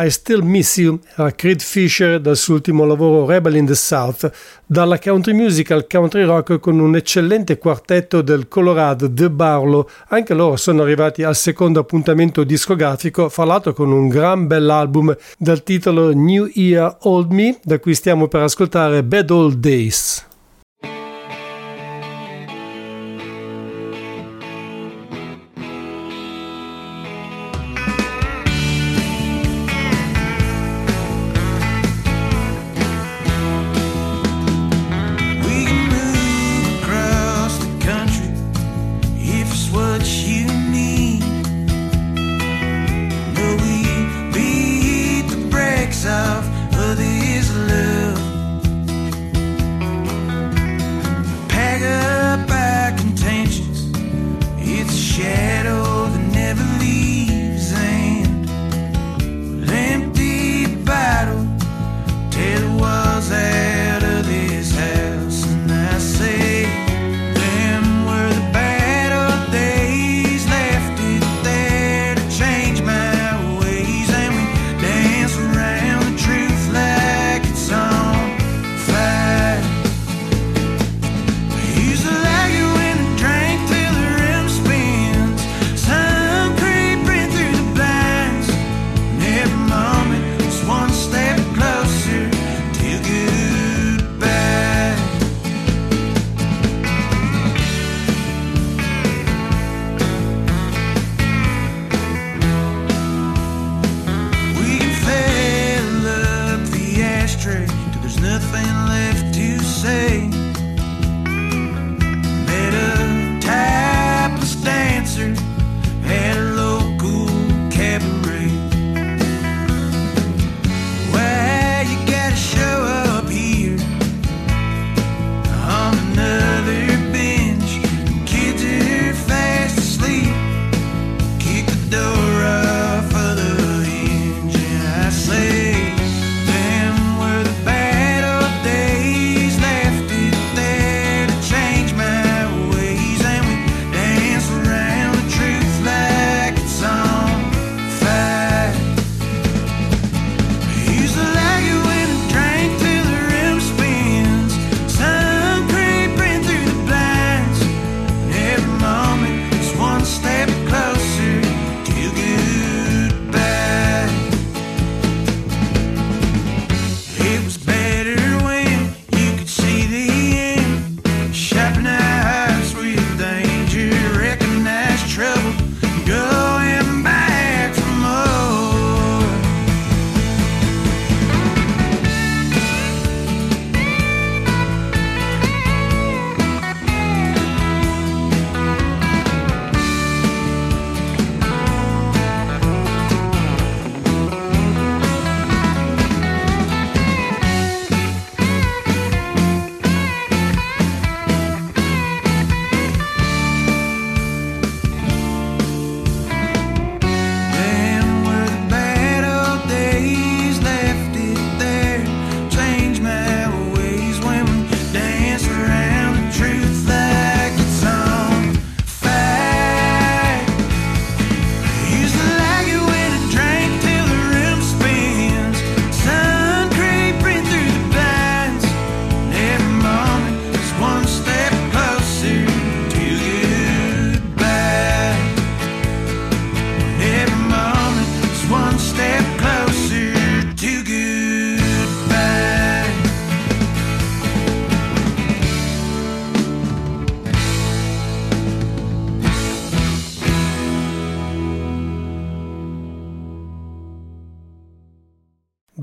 I 0.00 0.10
Still 0.10 0.42
Miss 0.42 0.76
You 0.76 1.00
a 1.16 1.32
Creed 1.32 1.60
Fisher 1.60 2.20
dal 2.20 2.36
suo 2.36 2.54
ultimo 2.54 2.84
lavoro 2.84 3.26
Rebel 3.26 3.56
in 3.56 3.66
the 3.66 3.74
South, 3.74 4.30
dalla 4.64 4.96
country 4.96 5.32
music 5.32 5.72
al 5.72 5.88
country 5.88 6.22
rock 6.22 6.60
con 6.60 6.78
un 6.78 6.94
eccellente 6.94 7.58
quartetto 7.58 8.22
del 8.22 8.46
Colorado, 8.46 9.12
The 9.12 9.28
Barlow. 9.28 9.88
Anche 10.10 10.34
loro 10.34 10.54
sono 10.54 10.82
arrivati 10.82 11.24
al 11.24 11.34
secondo 11.34 11.80
appuntamento 11.80 12.44
discografico, 12.44 13.28
fra 13.28 13.60
con 13.74 13.90
un 13.90 14.06
gran 14.06 14.46
bell'album 14.46 15.16
dal 15.36 15.64
titolo 15.64 16.12
New 16.12 16.48
Year 16.52 16.98
Old 17.00 17.32
Me, 17.32 17.58
da 17.64 17.80
cui 17.80 17.94
stiamo 17.94 18.28
per 18.28 18.42
ascoltare 18.42 19.02
Bad 19.02 19.30
Old 19.30 19.56
Days. 19.56 20.27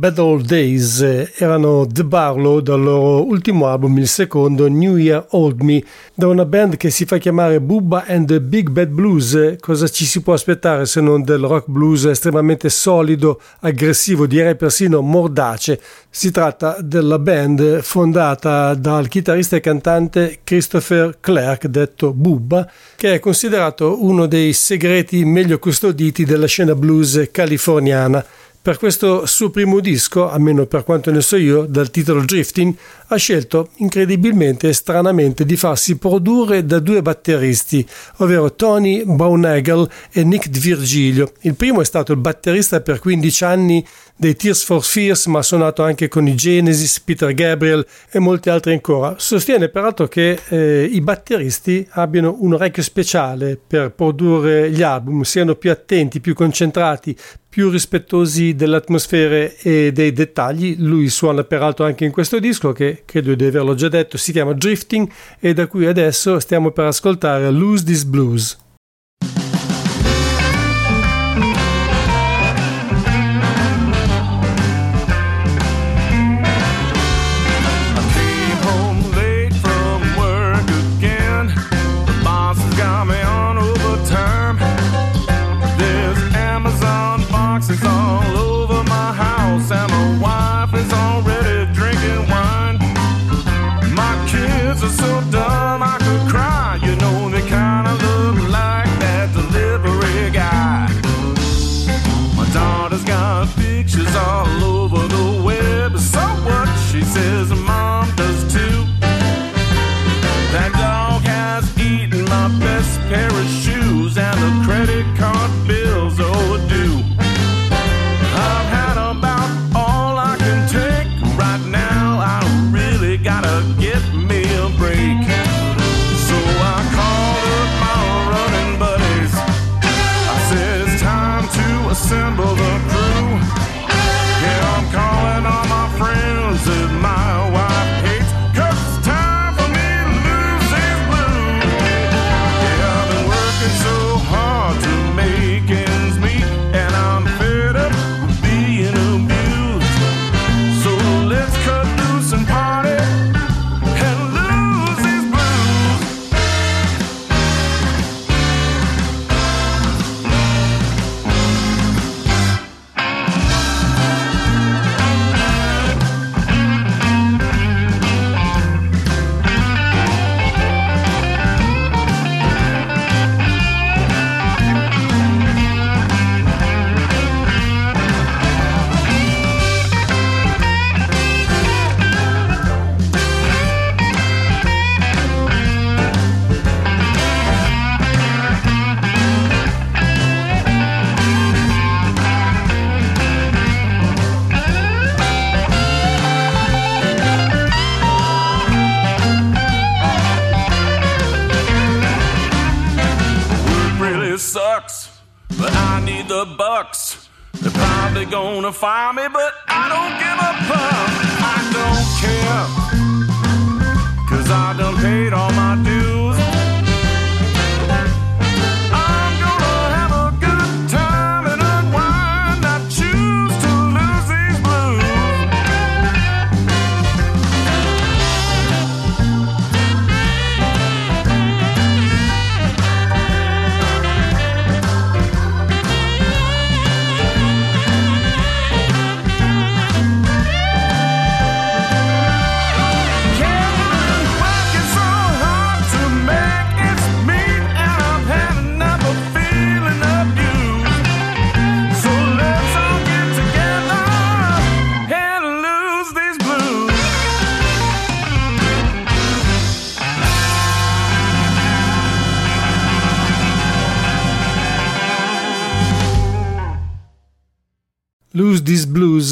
Bad 0.05 0.19
Old 0.19 0.45
Days 0.45 1.01
erano 1.37 1.87
The 1.87 2.03
Barlow 2.03 2.59
dal 2.59 2.79
loro 2.79 3.25
ultimo 3.25 3.65
album, 3.65 3.97
il 3.97 4.07
secondo 4.07 4.67
New 4.67 4.97
Year 4.97 5.25
Old 5.31 5.61
Me, 5.61 5.83
da 6.13 6.27
una 6.27 6.45
band 6.45 6.77
che 6.77 6.91
si 6.91 7.05
fa 7.05 7.17
chiamare 7.17 7.59
Bubba 7.59 8.05
and 8.05 8.27
the 8.27 8.39
Big 8.39 8.69
Bad 8.69 8.89
Blues. 8.89 9.55
Cosa 9.59 9.87
ci 9.87 10.05
si 10.05 10.21
può 10.21 10.33
aspettare 10.33 10.85
se 10.85 11.01
non 11.01 11.23
del 11.23 11.39
rock 11.39 11.67
blues 11.69 12.05
estremamente 12.05 12.69
solido, 12.69 13.41
aggressivo, 13.61 14.27
direi 14.27 14.55
persino 14.55 15.01
mordace? 15.01 15.81
Si 16.07 16.29
tratta 16.29 16.77
della 16.81 17.17
band 17.17 17.81
fondata 17.81 18.75
dal 18.75 19.07
chitarrista 19.07 19.55
e 19.55 19.59
cantante 19.59 20.41
Christopher 20.43 21.17
Clark, 21.19 21.65
detto 21.65 22.13
Bubba, 22.13 22.71
che 22.95 23.15
è 23.15 23.19
considerato 23.19 24.03
uno 24.03 24.27
dei 24.27 24.53
segreti 24.53 25.25
meglio 25.25 25.57
custoditi 25.57 26.25
della 26.25 26.45
scena 26.45 26.75
blues 26.75 27.29
californiana. 27.31 28.23
Per 28.65 28.79
questo 28.79 29.27
suo 29.27 29.51
primo 29.51 29.79
disco, 29.79 30.27
almeno 30.27 30.65
per 30.65 30.83
quanto 30.83 31.11
ne 31.11 31.21
so 31.21 31.35
io, 31.35 31.67
dal 31.67 31.91
titolo 31.91 32.25
Drifting, 32.25 32.73
ha 33.07 33.15
scelto 33.17 33.69
incredibilmente 33.77 34.69
e 34.69 34.73
stranamente 34.73 35.45
di 35.45 35.55
farsi 35.55 35.97
produrre 35.97 36.65
da 36.65 36.79
due 36.79 37.01
batteristi, 37.01 37.85
ovvero 38.17 38.53
Tony 38.53 39.03
Baunagel 39.05 39.89
e 40.11 40.23
Nick 40.23 40.49
Virgilio. 40.49 41.31
Il 41.41 41.55
primo 41.55 41.81
è 41.81 41.85
stato 41.85 42.11
il 42.11 42.19
batterista 42.19 42.81
per 42.81 42.99
15 42.99 43.43
anni 43.43 43.85
dei 44.17 44.35
Tears 44.35 44.63
for 44.63 44.83
Fears, 44.83 45.25
ma 45.25 45.39
ha 45.39 45.43
suonato 45.43 45.83
anche 45.83 46.07
con 46.07 46.25
i 46.27 46.35
Genesis, 46.35 47.01
Peter 47.01 47.33
Gabriel 47.33 47.85
e 48.09 48.19
molti 48.19 48.49
altri 48.49 48.71
ancora. 48.71 49.15
Sostiene 49.17 49.67
peraltro 49.69 50.07
che 50.07 50.39
eh, 50.47 50.83
i 50.89 51.01
batteristi 51.01 51.85
abbiano 51.91 52.37
un 52.39 52.53
orecchio 52.53 52.81
speciale 52.81 53.59
per 53.65 53.91
produrre 53.91 54.71
gli 54.71 54.81
album, 54.81 55.23
siano 55.23 55.55
più 55.55 55.69
attenti, 55.69 56.21
più 56.21 56.33
concentrati, 56.33 57.15
più 57.55 57.69
rispettosi 57.69 58.55
delle 58.55 58.77
atmosfere 58.77 59.55
e 59.57 59.91
dei 59.91 60.11
dettagli. 60.11 60.75
Lui 60.79 61.09
suona 61.09 61.43
peraltro 61.43 61.85
anche 61.85 62.05
in 62.05 62.11
questo 62.11 62.39
disco 62.39 62.71
che 62.71 62.94
credo 63.03 63.35
di 63.35 63.45
averlo 63.45 63.75
già 63.75 63.89
detto, 63.89 64.17
si 64.17 64.31
chiama 64.31 64.53
Drifting 64.53 65.09
e 65.39 65.53
da 65.53 65.67
cui 65.67 65.85
adesso 65.85 66.39
stiamo 66.39 66.71
per 66.71 66.85
ascoltare 66.85 67.49
Lose 67.51 67.83
This 67.83 68.03
Blues. 68.03 68.57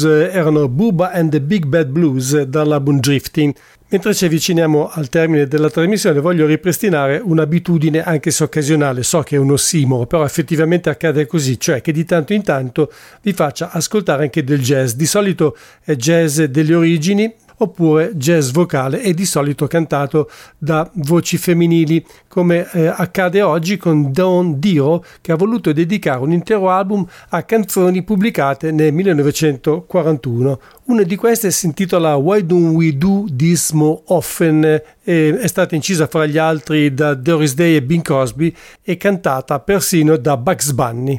Eh, 0.04 0.30
erano 0.30 0.68
Booba 0.68 1.12
and 1.12 1.30
the 1.30 1.40
Big 1.40 1.64
Bad 1.66 1.88
Blues 1.88 2.42
dall'album 2.42 3.00
Drifting. 3.00 3.54
Mentre 3.88 4.12
ci 4.12 4.24
avviciniamo 4.24 4.90
al 4.90 5.08
termine 5.08 5.46
della 5.46 5.70
trasmissione 5.70 6.18
voglio 6.20 6.46
ripristinare 6.46 7.20
un'abitudine 7.22 8.02
anche 8.02 8.30
se 8.30 8.44
occasionale, 8.44 9.02
so 9.02 9.22
che 9.22 9.36
è 9.36 9.38
un 9.38 9.52
ossimoro, 9.52 10.06
però 10.06 10.24
effettivamente 10.24 10.90
accade 10.90 11.26
così, 11.26 11.60
cioè 11.60 11.80
che 11.80 11.92
di 11.92 12.04
tanto 12.04 12.32
in 12.32 12.42
tanto 12.42 12.90
vi 13.22 13.32
faccia 13.32 13.70
ascoltare 13.70 14.24
anche 14.24 14.42
del 14.42 14.60
jazz. 14.60 14.94
Di 14.94 15.06
solito 15.06 15.56
è 15.82 15.94
jazz 15.94 16.40
delle 16.40 16.74
origini, 16.74 17.32
oppure 17.58 18.16
jazz 18.16 18.50
vocale 18.50 19.02
e 19.02 19.14
di 19.14 19.24
solito 19.24 19.66
cantato 19.66 20.30
da 20.58 20.88
voci 20.94 21.36
femminili 21.36 22.04
come 22.28 22.68
eh, 22.72 22.86
accade 22.86 23.42
oggi 23.42 23.76
con 23.76 24.12
Dawn 24.12 24.58
Dio 24.58 25.04
che 25.20 25.32
ha 25.32 25.36
voluto 25.36 25.72
dedicare 25.72 26.20
un 26.20 26.32
intero 26.32 26.70
album 26.70 27.06
a 27.30 27.42
canzoni 27.42 28.02
pubblicate 28.02 28.72
nel 28.72 28.92
1941 28.92 30.60
una 30.86 31.02
di 31.02 31.16
queste 31.16 31.50
si 31.50 31.66
intitola 31.66 32.16
Why 32.16 32.44
Don't 32.44 32.74
We 32.74 32.96
Do 32.96 33.24
This 33.34 33.70
More 33.70 34.02
Often? 34.06 34.82
E 35.02 35.38
è 35.38 35.46
stata 35.46 35.74
incisa 35.74 36.06
fra 36.06 36.26
gli 36.26 36.36
altri 36.36 36.92
da 36.92 37.14
Doris 37.14 37.54
Day 37.54 37.76
e 37.76 37.82
Bing 37.82 38.02
Crosby 38.02 38.54
e 38.82 38.98
cantata 38.98 39.60
persino 39.60 40.18
da 40.18 40.36
Bugs 40.36 40.72
Bunny 40.72 41.18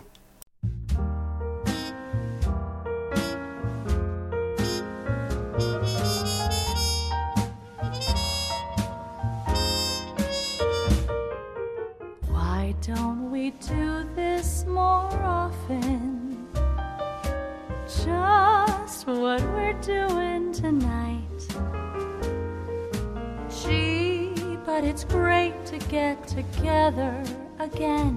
What 19.06 19.42
we're 19.54 19.80
doing 19.82 20.52
tonight. 20.52 21.22
Gee, 23.62 24.58
but 24.66 24.84
it's 24.84 25.04
great 25.04 25.54
to 25.68 25.78
get 25.78 26.28
together 26.28 27.24
again. 27.60 28.16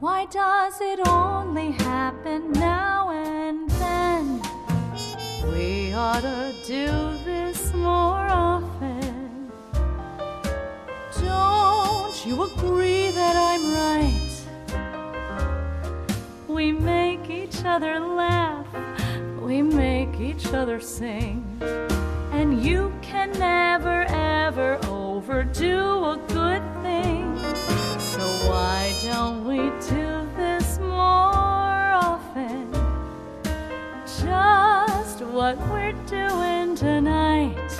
Why 0.00 0.26
does 0.26 0.80
it 0.80 1.06
only 1.06 1.70
happen 1.70 2.50
now 2.50 3.10
and 3.12 3.70
then? 3.70 4.42
We 5.52 5.92
ought 5.92 6.22
to 6.22 6.52
do 6.66 6.88
this 7.24 7.72
more 7.74 8.26
often. 8.26 9.52
Don't 11.20 12.26
you 12.26 12.42
agree 12.42 13.12
that 13.12 13.36
I'm 13.36 13.72
right? 13.72 14.18
We 16.48 16.72
make 16.72 17.30
each 17.30 17.64
other 17.64 18.00
laugh, 18.00 18.61
we 19.52 19.60
make 19.60 20.18
each 20.18 20.46
other 20.54 20.80
sing. 20.80 21.44
And 22.32 22.64
you 22.64 22.90
can 23.02 23.30
never 23.32 24.06
ever 24.08 24.78
overdo 24.86 25.78
a 26.14 26.16
good 26.28 26.62
thing. 26.82 27.36
So 27.98 28.24
why 28.48 28.94
don't 29.02 29.44
we 29.44 29.58
do 29.96 30.08
this 30.40 30.78
more 30.78 31.84
often? 32.10 32.72
Just 34.24 35.20
what 35.20 35.58
we're 35.70 35.98
doing 36.20 36.74
tonight. 36.74 37.72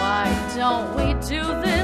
Why 0.00 0.26
don't 0.58 0.88
we 0.98 1.06
do 1.26 1.42
this 1.64 1.75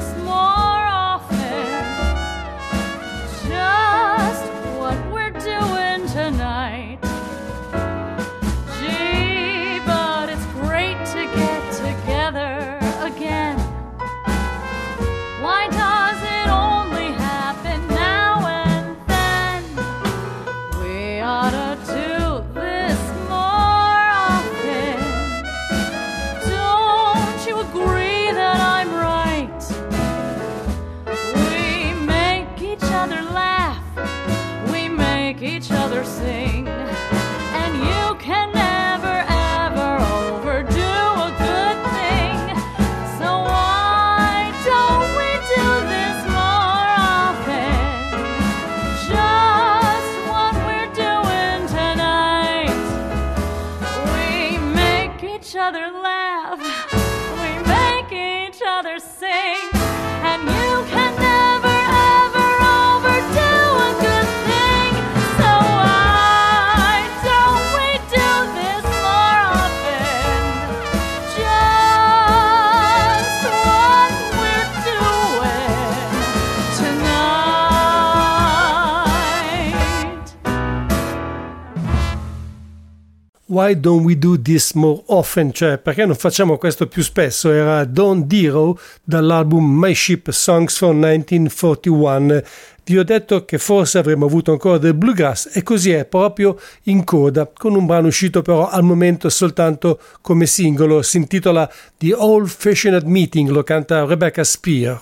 Why 83.53 83.78
don't 83.78 84.03
we 84.07 84.16
do 84.16 84.40
this 84.40 84.72
more 84.72 85.03
often? 85.09 85.53
Cioè, 85.53 85.76
perché 85.76 86.07
non 86.07 86.14
facciamo 86.14 86.57
questo 86.57 86.86
più 86.86 87.03
spesso? 87.03 87.50
Era 87.50 87.84
Don 87.84 88.26
Diro 88.26 88.80
dall'album 89.05 89.62
My 89.62 89.94
Ship 89.94 90.30
Songs 90.30 90.78
for 90.78 90.94
1941. 90.94 92.40
Vi 92.82 92.96
ho 92.96 93.05
detto 93.05 93.44
che 93.44 93.59
forse 93.59 93.98
avremmo 93.98 94.24
avuto 94.24 94.53
ancora 94.53 94.78
del 94.78 94.94
bluegrass 94.94 95.50
e 95.53 95.62
così 95.62 95.90
è 95.90 96.07
proprio 96.07 96.59
in 96.84 97.05
coda, 97.05 97.46
con 97.55 97.74
un 97.74 97.84
brano 97.84 98.07
uscito 98.07 98.40
però 98.40 98.70
al 98.70 98.84
momento 98.84 99.28
soltanto 99.28 100.00
come 100.22 100.46
singolo. 100.46 101.03
Si 101.03 101.18
intitola 101.18 101.70
The 101.98 102.14
Old 102.14 102.48
Fashioned 102.48 103.05
Meeting, 103.05 103.50
lo 103.50 103.62
canta 103.64 104.07
Rebecca 104.07 104.44
Spear. 104.44 104.98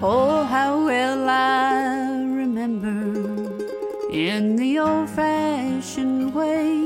Oh, 0.00 0.44
how 0.50 0.84
well 0.84 1.24
I 1.28 2.34
remember 2.34 2.90
in 4.10 4.56
the 4.56 4.80
old 4.80 5.08
fashioned 5.08 6.34
ways 6.34 6.81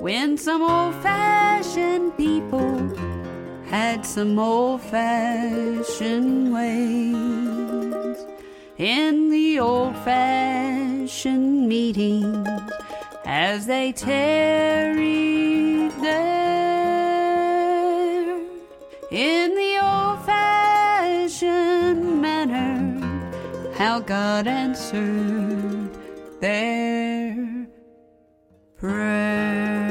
when 0.00 0.38
some 0.38 0.62
old 0.62 0.94
fashioned 1.02 2.16
people 2.16 2.78
had 3.66 4.06
some 4.06 4.38
old 4.38 4.80
fashioned 4.80 6.52
ways. 6.52 8.18
in 8.78 9.28
the 9.30 9.58
old 9.58 9.96
fashioned 10.04 11.68
meetings 11.68 12.46
as 13.24 13.66
they 13.66 13.90
tarried 13.92 15.90
there 16.00 16.38
in 19.10 19.54
the 19.56 19.78
old 19.82 20.24
fashioned 20.24 22.22
manner 22.22 22.78
how 23.74 23.98
God 23.98 24.46
answered 24.46 25.90
their 26.40 27.66
prayer. 28.76 29.87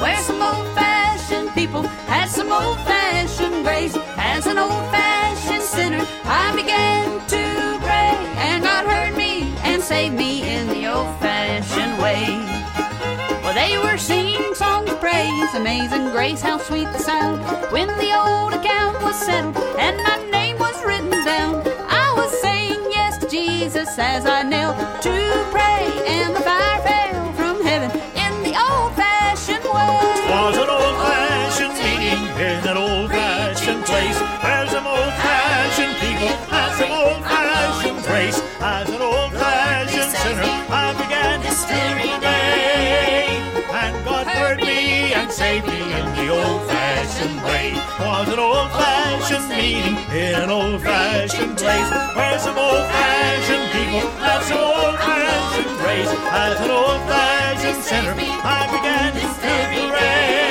Where 0.00 0.16
some 0.22 0.40
old 0.40 0.66
fashioned 0.74 1.50
people 1.54 1.82
had 2.08 2.26
some 2.28 2.50
old 2.50 2.78
fashioned 2.78 3.62
grace. 3.64 3.96
As 4.16 4.46
an 4.46 4.56
old 4.56 4.84
fashioned 4.90 5.62
sinner, 5.62 6.04
I 6.24 6.56
began 6.56 7.20
to 7.28 7.42
pray, 7.84 8.16
and 8.48 8.62
God 8.62 8.86
heard 8.86 9.16
me 9.16 9.54
and 9.62 9.82
saved 9.82 10.16
me 10.16 10.42
in 10.48 10.68
the 10.68 10.86
old 10.86 11.14
fashioned 11.20 12.00
way. 12.02 12.24
Well, 13.42 13.54
they 13.54 13.76
were 13.78 13.98
singing 13.98 14.54
songs 14.54 14.90
of 14.90 14.98
praise, 15.00 15.54
amazing 15.54 16.10
grace, 16.10 16.40
how 16.40 16.58
sweet 16.58 16.88
the 16.92 16.98
sound. 16.98 17.42
When 17.70 17.88
the 17.98 18.12
old 18.18 18.54
account 18.54 19.02
was 19.02 19.16
settled 19.16 19.56
and 19.78 19.96
my 19.98 20.16
name 20.30 20.58
was 20.58 20.82
written 20.84 21.10
down, 21.24 21.62
I 21.88 22.14
was 22.16 22.30
saying 22.40 22.80
yes 22.90 23.18
to 23.18 23.28
Jesus 23.28 23.98
as 23.98 24.24
I 24.24 24.42
knelt 24.44 24.76
and 45.30 45.64
in 45.64 46.06
the 46.16 46.28
old-fashioned 46.28 47.40
way. 47.44 47.72
Was 48.00 48.28
an 48.28 48.38
old-fashioned 48.40 49.48
meeting 49.48 49.96
in 50.10 50.34
an 50.34 50.50
old-fashioned 50.50 51.56
place 51.56 51.90
where 52.16 52.38
some 52.40 52.58
old-fashioned 52.58 53.70
people 53.70 54.10
had 54.18 54.42
some 54.42 54.58
old-fashioned 54.58 55.78
grace 55.78 56.10
had 56.34 56.56
an 56.64 56.70
old-fashioned 56.70 57.82
center, 57.84 58.14
I 58.18 58.66
began 58.74 59.12
to 59.14 59.90
pray. 59.92 60.49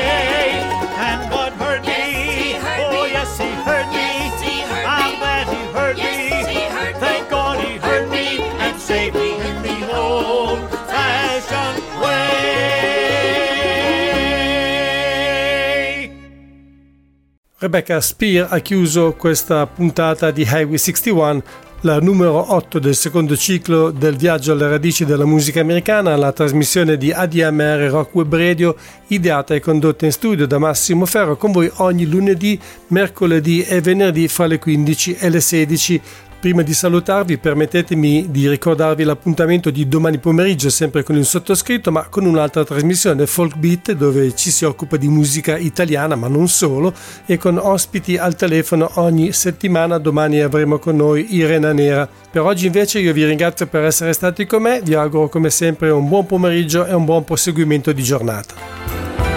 Rebecca 17.62 18.00
Spear 18.00 18.48
ha 18.50 18.60
chiuso 18.60 19.16
questa 19.18 19.68
puntata 19.68 20.32
di 20.32 20.44
Highway 20.44 20.78
61, 20.78 21.44
la 21.82 22.00
numero 22.00 22.54
8 22.54 22.80
del 22.80 22.96
secondo 22.96 23.36
ciclo 23.36 23.92
del 23.92 24.16
viaggio 24.16 24.54
alle 24.54 24.70
radici 24.70 25.04
della 25.04 25.26
musica 25.26 25.60
americana, 25.60 26.16
la 26.16 26.32
trasmissione 26.32 26.96
di 26.96 27.12
ADMR 27.12 27.90
Rock 27.90 28.16
Web 28.16 28.34
Radio, 28.34 28.78
ideata 29.08 29.56
e 29.56 29.60
condotta 29.60 30.06
in 30.06 30.14
studio 30.14 30.48
da 30.48 30.58
Massimo 30.58 31.06
Ferro, 31.06 31.36
con 31.36 31.52
voi 31.52 31.70
ogni 31.80 32.06
lunedì, 32.06 32.58
mercoledì 32.88 33.62
e 33.64 33.82
venerdì 33.82 34.30
fra 34.30 34.46
le 34.46 34.58
15 34.58 35.16
e 35.16 35.30
le 35.30 35.42
16. 35.42 36.02
Prima 36.40 36.62
di 36.62 36.74
salutarvi 36.74 37.38
permettetemi 37.38 38.32
di 38.32 38.48
ricordarvi 38.48 39.04
l'appuntamento 39.04 39.70
di 39.70 39.90
domani 39.90 40.20
pomeriggio 40.20 40.70
sempre 40.70 41.04
con 41.04 41.18
il 41.18 41.26
sottoscritto 41.26 41.92
ma 41.92 42.08
con 42.08 42.26
un'altra 42.26 42.64
trasmissione 42.64 43.28
Folk 43.28 43.58
Beat 43.58 43.92
dove 43.92 44.34
ci 44.34 44.50
si 44.50 44.64
occupa 44.64 44.96
di 44.96 45.10
musica 45.10 45.58
italiana 45.58 46.16
ma 46.16 46.30
non 46.30 46.48
solo 46.48 46.94
e 47.26 47.38
con 47.38 47.58
ospiti 47.58 48.16
al 48.16 48.38
telefono 48.38 48.90
ogni 48.96 49.34
settimana 49.34 49.98
domani 49.98 50.40
avremo 50.40 50.80
con 50.80 50.96
noi 50.96 51.36
Irena 51.36 51.74
Nera. 51.74 52.08
Per 52.32 52.42
oggi 52.42 52.68
invece 52.68 53.00
io 53.00 53.12
vi 53.12 53.26
ringrazio 53.26 53.68
per 53.68 53.84
essere 53.84 54.14
stati 54.14 54.46
con 54.46 54.62
me, 54.62 54.80
vi 54.82 54.94
auguro 54.94 55.28
come 55.28 55.50
sempre 55.50 55.90
un 55.90 56.08
buon 56.08 56.26
pomeriggio 56.26 56.86
e 56.86 56.94
un 56.94 57.04
buon 57.04 57.26
proseguimento 57.26 57.92
di 57.92 58.02
giornata. 58.02 59.29